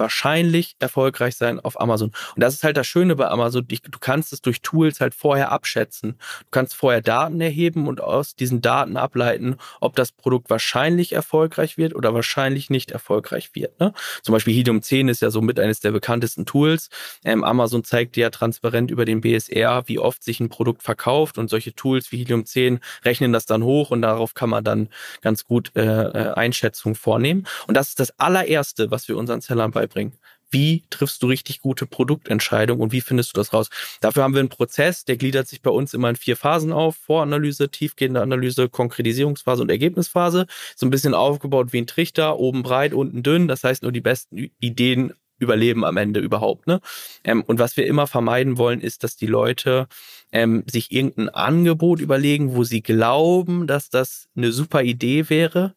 [0.00, 2.10] wahrscheinlich erfolgreich sein auf Amazon.
[2.34, 3.66] Und das ist halt das Schöne bei Amazon.
[3.68, 6.16] Du kannst es durch Tools halt vorher abschätzen.
[6.40, 11.76] Du kannst vorher Daten erheben und aus diesen Daten ableiten, ob das Produkt wahrscheinlich erfolgreich
[11.76, 13.78] wird oder wahrscheinlich nicht erfolgreich wird.
[13.78, 13.92] Ne?
[14.22, 16.88] Zum Beispiel Helium 10 ist ja somit eines der bekanntesten Tools.
[17.24, 21.38] Ähm, Amazon zeigt dir ja transparent über den BSR, wie oft sich ein Produkt verkauft
[21.38, 24.88] und solche Tools wie Helium 10 rechnen das dann hoch und darauf kann man dann
[25.20, 27.46] ganz gut äh, äh Einschätzungen vornehmen.
[27.66, 30.12] Und das ist das allererste, was wir unseren Sellern bei beibringen.
[30.52, 33.68] Wie triffst du richtig gute Produktentscheidungen und wie findest du das raus?
[34.00, 36.96] Dafür haben wir einen Prozess, der gliedert sich bei uns immer in vier Phasen auf.
[36.96, 40.46] Voranalyse, tiefgehende Analyse, Konkretisierungsphase und Ergebnisphase.
[40.74, 43.46] So ein bisschen aufgebaut wie ein Trichter, oben breit, unten dünn.
[43.46, 46.66] Das heißt, nur die besten Ideen überleben am Ende überhaupt.
[46.66, 46.80] Ne?
[47.22, 49.86] Ähm, und was wir immer vermeiden wollen, ist, dass die Leute
[50.32, 55.74] ähm, sich irgendein Angebot überlegen, wo sie glauben, dass das eine super Idee wäre,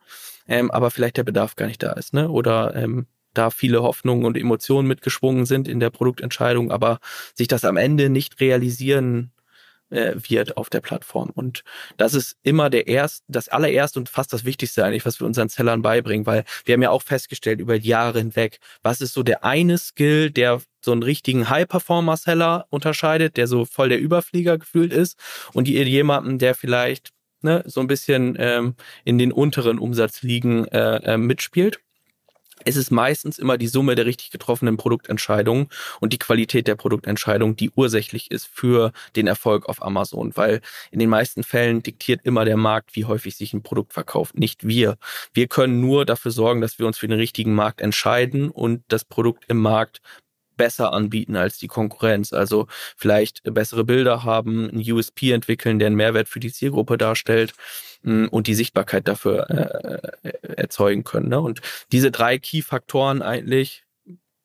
[0.47, 2.13] ähm, aber vielleicht der Bedarf gar nicht da ist.
[2.13, 2.29] Ne?
[2.29, 6.99] Oder ähm, da viele Hoffnungen und Emotionen mitgeschwungen sind in der Produktentscheidung, aber
[7.33, 9.31] sich das am Ende nicht realisieren
[9.93, 11.29] äh, wird auf der Plattform.
[11.33, 11.63] Und
[11.97, 15.49] das ist immer der erst, das allererste und fast das Wichtigste eigentlich, was wir unseren
[15.49, 19.23] Sellern beibringen, weil wir haben ja auch festgestellt über die Jahre hinweg, was ist so
[19.23, 24.91] der eine Skill, der so einen richtigen High-Performer-Seller unterscheidet, der so voll der Überflieger gefühlt
[24.91, 25.17] ist
[25.53, 31.17] und jemanden, der vielleicht ne, so ein bisschen ähm, in den unteren Umsatzligen äh, äh,
[31.17, 31.82] mitspielt
[32.65, 35.67] es ist meistens immer die Summe der richtig getroffenen Produktentscheidungen
[35.99, 40.99] und die Qualität der Produktentscheidung, die ursächlich ist für den Erfolg auf Amazon, weil in
[40.99, 44.97] den meisten Fällen diktiert immer der Markt, wie häufig sich ein Produkt verkauft, nicht wir.
[45.33, 49.05] Wir können nur dafür sorgen, dass wir uns für den richtigen Markt entscheiden und das
[49.05, 50.01] Produkt im Markt
[50.57, 52.33] besser anbieten als die Konkurrenz.
[52.33, 57.53] Also vielleicht bessere Bilder haben, ein USP entwickeln, der einen Mehrwert für die Zielgruppe darstellt
[58.03, 61.29] und die Sichtbarkeit dafür äh, äh, erzeugen können.
[61.29, 61.39] Ne?
[61.39, 61.61] Und
[61.91, 63.83] diese drei Key-Faktoren eigentlich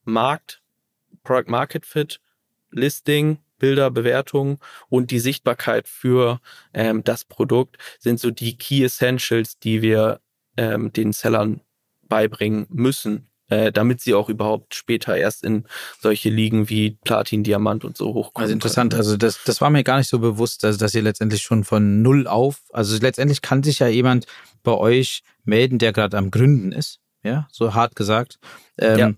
[0.05, 0.63] Markt,
[1.25, 2.21] Product Market Fit,
[2.71, 6.41] Listing, Bilder, Bewertung und die Sichtbarkeit für
[6.73, 10.21] ähm, das Produkt sind so die Key Essentials, die wir
[10.57, 11.61] ähm, den Sellern
[12.03, 15.65] beibringen müssen, äh, damit sie auch überhaupt später erst in
[16.01, 18.45] solche Ligen wie Platin, Diamant und so hochkommen.
[18.45, 21.43] Also interessant, also das, das war mir gar nicht so bewusst, dass, dass ihr letztendlich
[21.43, 24.27] schon von null auf, also letztendlich kann sich ja jemand
[24.63, 28.39] bei euch melden, der gerade am Gründen ist, ja, so hart gesagt.
[28.79, 29.13] Ähm, ja.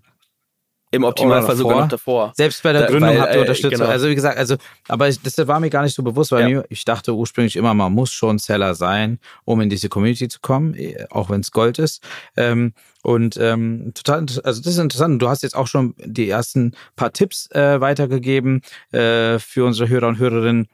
[0.93, 2.33] Im Optimalfall sogar noch davor.
[2.35, 3.79] Selbst bei der da, Gründung weil, habt ihr äh, Unterstützung.
[3.79, 3.89] Genau.
[3.89, 4.57] Also wie gesagt, also,
[4.89, 6.63] aber ich, das war mir gar nicht so bewusst, weil ja.
[6.67, 10.75] ich dachte ursprünglich immer, man muss schon Seller sein, um in diese Community zu kommen,
[10.75, 12.03] eh, auch wenn es Gold ist.
[12.35, 12.73] Ähm,
[13.03, 15.21] und ähm, total, also das ist interessant.
[15.21, 20.09] Du hast jetzt auch schon die ersten paar Tipps äh, weitergegeben äh, für unsere Hörer
[20.09, 20.67] und Hörerinnen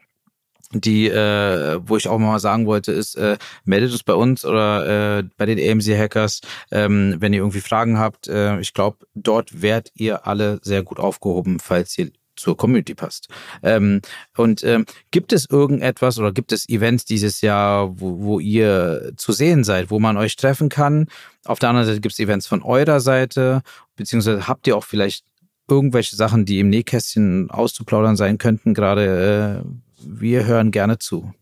[0.72, 5.20] die, äh, wo ich auch mal sagen wollte, ist, äh, meldet uns bei uns oder
[5.20, 8.28] äh, bei den AMC Hackers, ähm, wenn ihr irgendwie Fragen habt.
[8.28, 13.28] Äh, ich glaube, dort werdet ihr alle sehr gut aufgehoben, falls ihr zur Community passt.
[13.64, 14.02] Ähm,
[14.36, 19.32] und ähm, gibt es irgendetwas oder gibt es Events dieses Jahr, wo, wo ihr zu
[19.32, 21.08] sehen seid, wo man euch treffen kann?
[21.46, 23.62] Auf der anderen Seite gibt es Events von eurer Seite,
[23.96, 25.26] beziehungsweise habt ihr auch vielleicht
[25.68, 31.34] irgendwelche Sachen, die im Nähkästchen auszuplaudern sein könnten, gerade äh, wir hören gerne zu.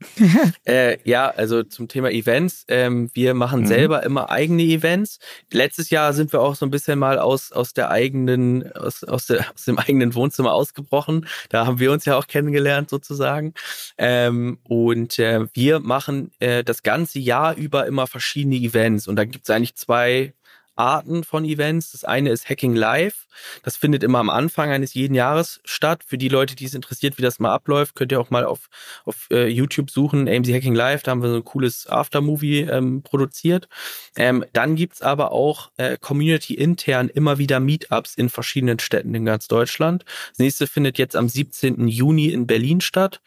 [0.66, 2.64] äh, ja, also zum Thema Events.
[2.68, 3.66] Ähm, wir machen mhm.
[3.66, 5.18] selber immer eigene Events.
[5.50, 9.26] Letztes Jahr sind wir auch so ein bisschen mal aus, aus der eigenen, aus, aus,
[9.26, 11.26] der, aus dem eigenen Wohnzimmer ausgebrochen.
[11.48, 13.54] Da haben wir uns ja auch kennengelernt sozusagen.
[13.98, 19.08] Ähm, und äh, wir machen äh, das ganze Jahr über immer verschiedene Events.
[19.08, 20.34] Und da gibt es eigentlich zwei
[20.76, 21.92] Arten von Events.
[21.92, 23.26] Das eine ist Hacking Live.
[23.62, 26.02] Das findet immer am Anfang eines jeden Jahres statt.
[26.06, 28.68] Für die Leute, die es interessiert, wie das mal abläuft, könnt ihr auch mal auf,
[29.04, 31.02] auf äh, YouTube suchen, AMC Hacking Live.
[31.02, 33.68] Da haben wir so ein cooles Aftermovie ähm, produziert.
[34.16, 39.48] Ähm, dann gibt's aber auch äh, Community-intern immer wieder Meetups in verschiedenen Städten in ganz
[39.48, 40.04] Deutschland.
[40.30, 41.88] Das nächste findet jetzt am 17.
[41.88, 43.20] Juni in Berlin statt.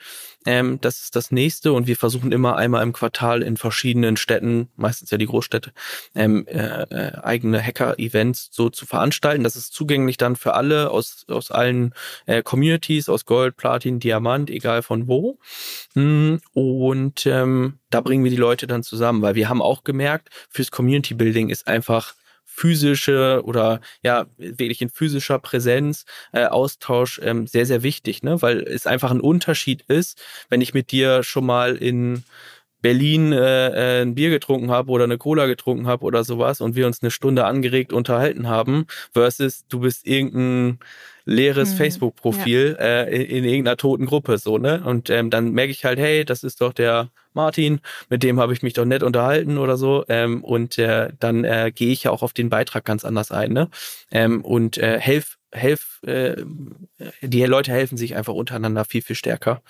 [0.48, 4.70] Ähm, das ist das nächste und wir versuchen immer einmal im Quartal in verschiedenen Städten,
[4.78, 5.74] meistens ja die Großstädte,
[6.16, 9.44] ähm, äh, äh, eigene Hacker-Events so zu veranstalten.
[9.44, 11.94] Das ist zugänglich dann für alle aus, aus allen
[12.28, 15.38] äh, Communities, aus Gold, Platin, Diamant, egal von wo.
[15.96, 20.30] Mm, und ähm, da bringen wir die Leute dann zusammen, weil wir haben auch gemerkt,
[20.50, 22.14] fürs Community Building ist einfach
[22.58, 28.41] physische oder ja wirklich in physischer Präsenz äh, Austausch ähm, sehr sehr wichtig, ne?
[28.41, 32.24] Weil es einfach ein Unterschied ist, wenn ich mit dir schon mal in
[32.82, 36.76] Berlin äh, äh, ein Bier getrunken habe oder eine Cola getrunken habe oder sowas und
[36.76, 40.79] wir uns eine Stunde angeregt unterhalten haben, versus du bist irgendein
[41.28, 41.78] leeres mhm.
[41.78, 42.86] Facebook-Profil ja.
[42.86, 44.82] äh, in, in, irgendeiner toten Gruppe so, ne?
[44.84, 48.54] Und ähm, dann merke ich halt, hey, das ist doch der Martin, mit dem habe
[48.54, 50.06] ich mich doch nett unterhalten oder so.
[50.08, 53.52] Ähm, und äh, dann äh, gehe ich ja auch auf den Beitrag ganz anders ein,
[53.52, 53.69] ne?
[54.10, 56.38] Ähm, und äh, helf, helf, äh,
[57.21, 59.62] die Leute helfen sich einfach untereinander viel, viel stärker.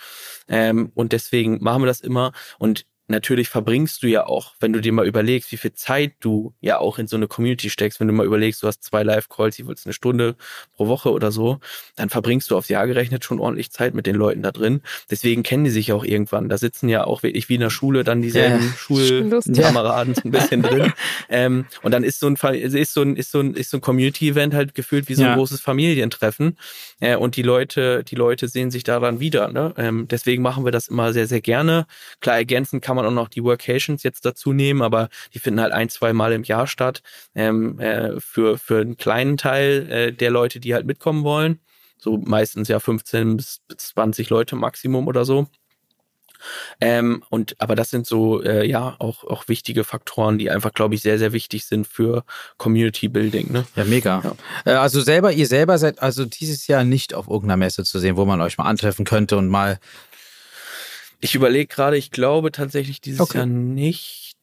[0.47, 2.34] Ähm, und deswegen machen wir das immer.
[2.60, 6.53] Und natürlich verbringst du ja auch, wenn du dir mal überlegst, wie viel Zeit du
[6.60, 9.58] ja auch in so eine Community steckst, wenn du mal überlegst, du hast zwei Live-Calls,
[9.58, 10.36] jeweils eine Stunde
[10.76, 11.60] pro Woche oder so,
[11.95, 14.82] dann verbringst du aufs Jahr gerechnet schon ordentlich Zeit mit den Leuten da drin.
[15.10, 16.49] Deswegen kennen die sich auch irgendwann.
[16.49, 18.74] Da sitzen ja auch wirklich wie in der Schule dann dieselben ja.
[18.78, 20.91] Schulkameraden so ein bisschen drin.
[21.30, 23.82] Ähm, und dann ist so ein, ist so ein, ist so ein, ist so ein
[23.82, 25.36] Community-Event halt gefühlt wie so ein ja.
[25.36, 26.58] großes Familientreffen.
[26.99, 29.47] Äh, und die Leute, die Leute sehen sich daran wieder.
[29.47, 29.74] Ne?
[29.78, 31.86] Ähm, deswegen machen wir das immer sehr, sehr gerne.
[32.20, 35.72] Klar, ergänzen kann man auch noch die Workations jetzt dazu nehmen, aber die finden halt
[35.72, 37.02] ein, zwei Mal im Jahr statt.
[37.36, 41.60] Ähm, äh, für, für einen kleinen Teil äh, der Leute, die halt mitkommen wollen.
[41.98, 45.48] So meistens ja 15 bis 20 Leute Maximum oder so.
[46.80, 50.95] Ähm, und aber das sind so äh, ja auch auch wichtige Faktoren, die einfach glaube
[50.95, 52.24] ich sehr sehr wichtig sind für
[52.58, 53.52] Community Building.
[53.52, 53.66] Ne?
[53.76, 54.22] Ja mega.
[54.24, 54.74] Ja.
[54.74, 58.18] Äh, also selber ihr selber seid also dieses Jahr nicht auf irgendeiner Messe zu sehen,
[58.18, 59.80] wo man euch mal antreffen könnte und mal
[61.20, 63.39] ich überlege gerade, ich glaube tatsächlich dieses okay.
[63.39, 64.36] Jahr nicht.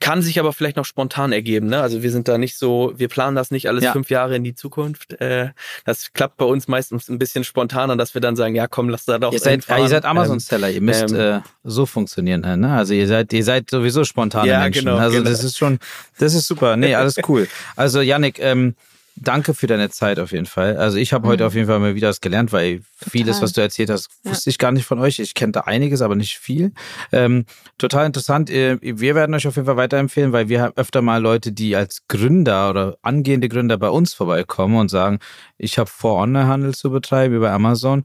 [0.00, 1.68] Kann sich aber vielleicht noch spontan ergeben.
[1.68, 1.80] Ne?
[1.80, 3.92] Also wir sind da nicht so, wir planen das nicht alles ja.
[3.92, 5.18] fünf Jahre in die Zukunft.
[5.18, 5.52] Äh,
[5.86, 9.06] das klappt bei uns meistens ein bisschen spontaner, dass wir dann sagen, ja komm, lass
[9.06, 9.32] da doch.
[9.32, 12.42] Ihr seid, ja, ihr seid Amazon-Seller, ihr müsst ähm, äh, so funktionieren.
[12.42, 12.74] Ne?
[12.74, 14.84] Also ihr seid, ihr seid sowieso spontane ja, Menschen.
[14.84, 15.30] Genau, also genau.
[15.30, 15.78] das ist schon,
[16.18, 16.76] das ist super.
[16.76, 17.48] Nee, alles cool.
[17.74, 18.74] Also Yannick, ähm,
[19.16, 20.76] Danke für deine Zeit auf jeden Fall.
[20.76, 21.32] Also ich habe mhm.
[21.32, 23.10] heute auf jeden Fall mal wieder was gelernt, weil total.
[23.10, 24.52] vieles, was du erzählt hast, wusste ja.
[24.52, 25.20] ich gar nicht von euch.
[25.20, 26.72] Ich kenne da einiges, aber nicht viel.
[27.12, 27.44] Ähm,
[27.78, 28.50] total interessant.
[28.50, 31.76] Äh, wir werden euch auf jeden Fall weiterempfehlen, weil wir haben öfter mal Leute, die
[31.76, 35.20] als Gründer oder angehende Gründer bei uns vorbeikommen und sagen,
[35.58, 38.04] ich habe vor, Onlinehandel zu betreiben über Amazon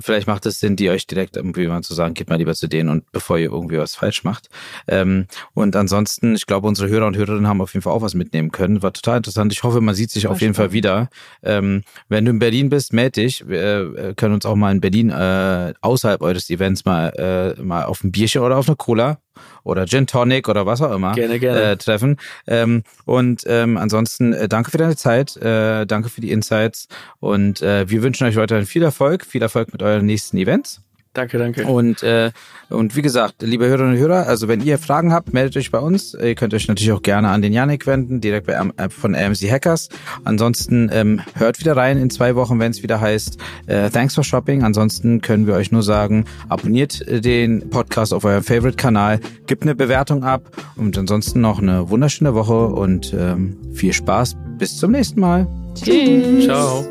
[0.00, 2.68] vielleicht macht es Sinn, die euch direkt irgendwie mal zu sagen, geht mal lieber zu
[2.68, 4.48] denen und bevor ihr irgendwie was falsch macht.
[4.88, 8.14] Ähm, und ansonsten, ich glaube, unsere Hörer und Hörerinnen haben auf jeden Fall auch was
[8.14, 8.82] mitnehmen können.
[8.82, 9.52] War total interessant.
[9.52, 11.08] Ich hoffe, man sieht sich auf jeden Fall wieder.
[11.42, 13.46] Ähm, wenn du in Berlin bist, melde dich.
[13.48, 17.84] Wir äh, können uns auch mal in Berlin äh, außerhalb eures Events mal, äh, mal
[17.84, 19.18] auf ein Bierchen oder auf eine Cola
[19.64, 21.62] oder Gin Tonic oder was auch immer gerne, gerne.
[21.62, 22.16] Äh, treffen.
[22.46, 26.88] Ähm, und ähm, ansonsten äh, danke für deine Zeit, äh, danke für die Insights
[27.20, 30.82] und äh, wir wünschen euch weiterhin viel Erfolg, viel Erfolg mit euren nächsten Events.
[31.16, 31.64] Danke, danke.
[31.64, 32.30] Und, äh,
[32.68, 35.78] und wie gesagt, liebe Hörerinnen und Hörer, also wenn ihr Fragen habt, meldet euch bei
[35.78, 36.12] uns.
[36.12, 39.50] Ihr könnt euch natürlich auch gerne an den Janik wenden, direkt bei, äh, von AMC
[39.50, 39.88] Hackers.
[40.24, 44.24] Ansonsten ähm, hört wieder rein in zwei Wochen, wenn es wieder heißt äh, Thanks for
[44.24, 44.62] Shopping.
[44.62, 50.22] Ansonsten können wir euch nur sagen, abonniert den Podcast auf eurem Favorite-Kanal, gebt eine Bewertung
[50.22, 50.42] ab
[50.76, 54.36] und ansonsten noch eine wunderschöne Woche und ähm, viel Spaß.
[54.58, 55.46] Bis zum nächsten Mal.
[55.74, 56.44] Tschüss.
[56.44, 56.84] Ciao.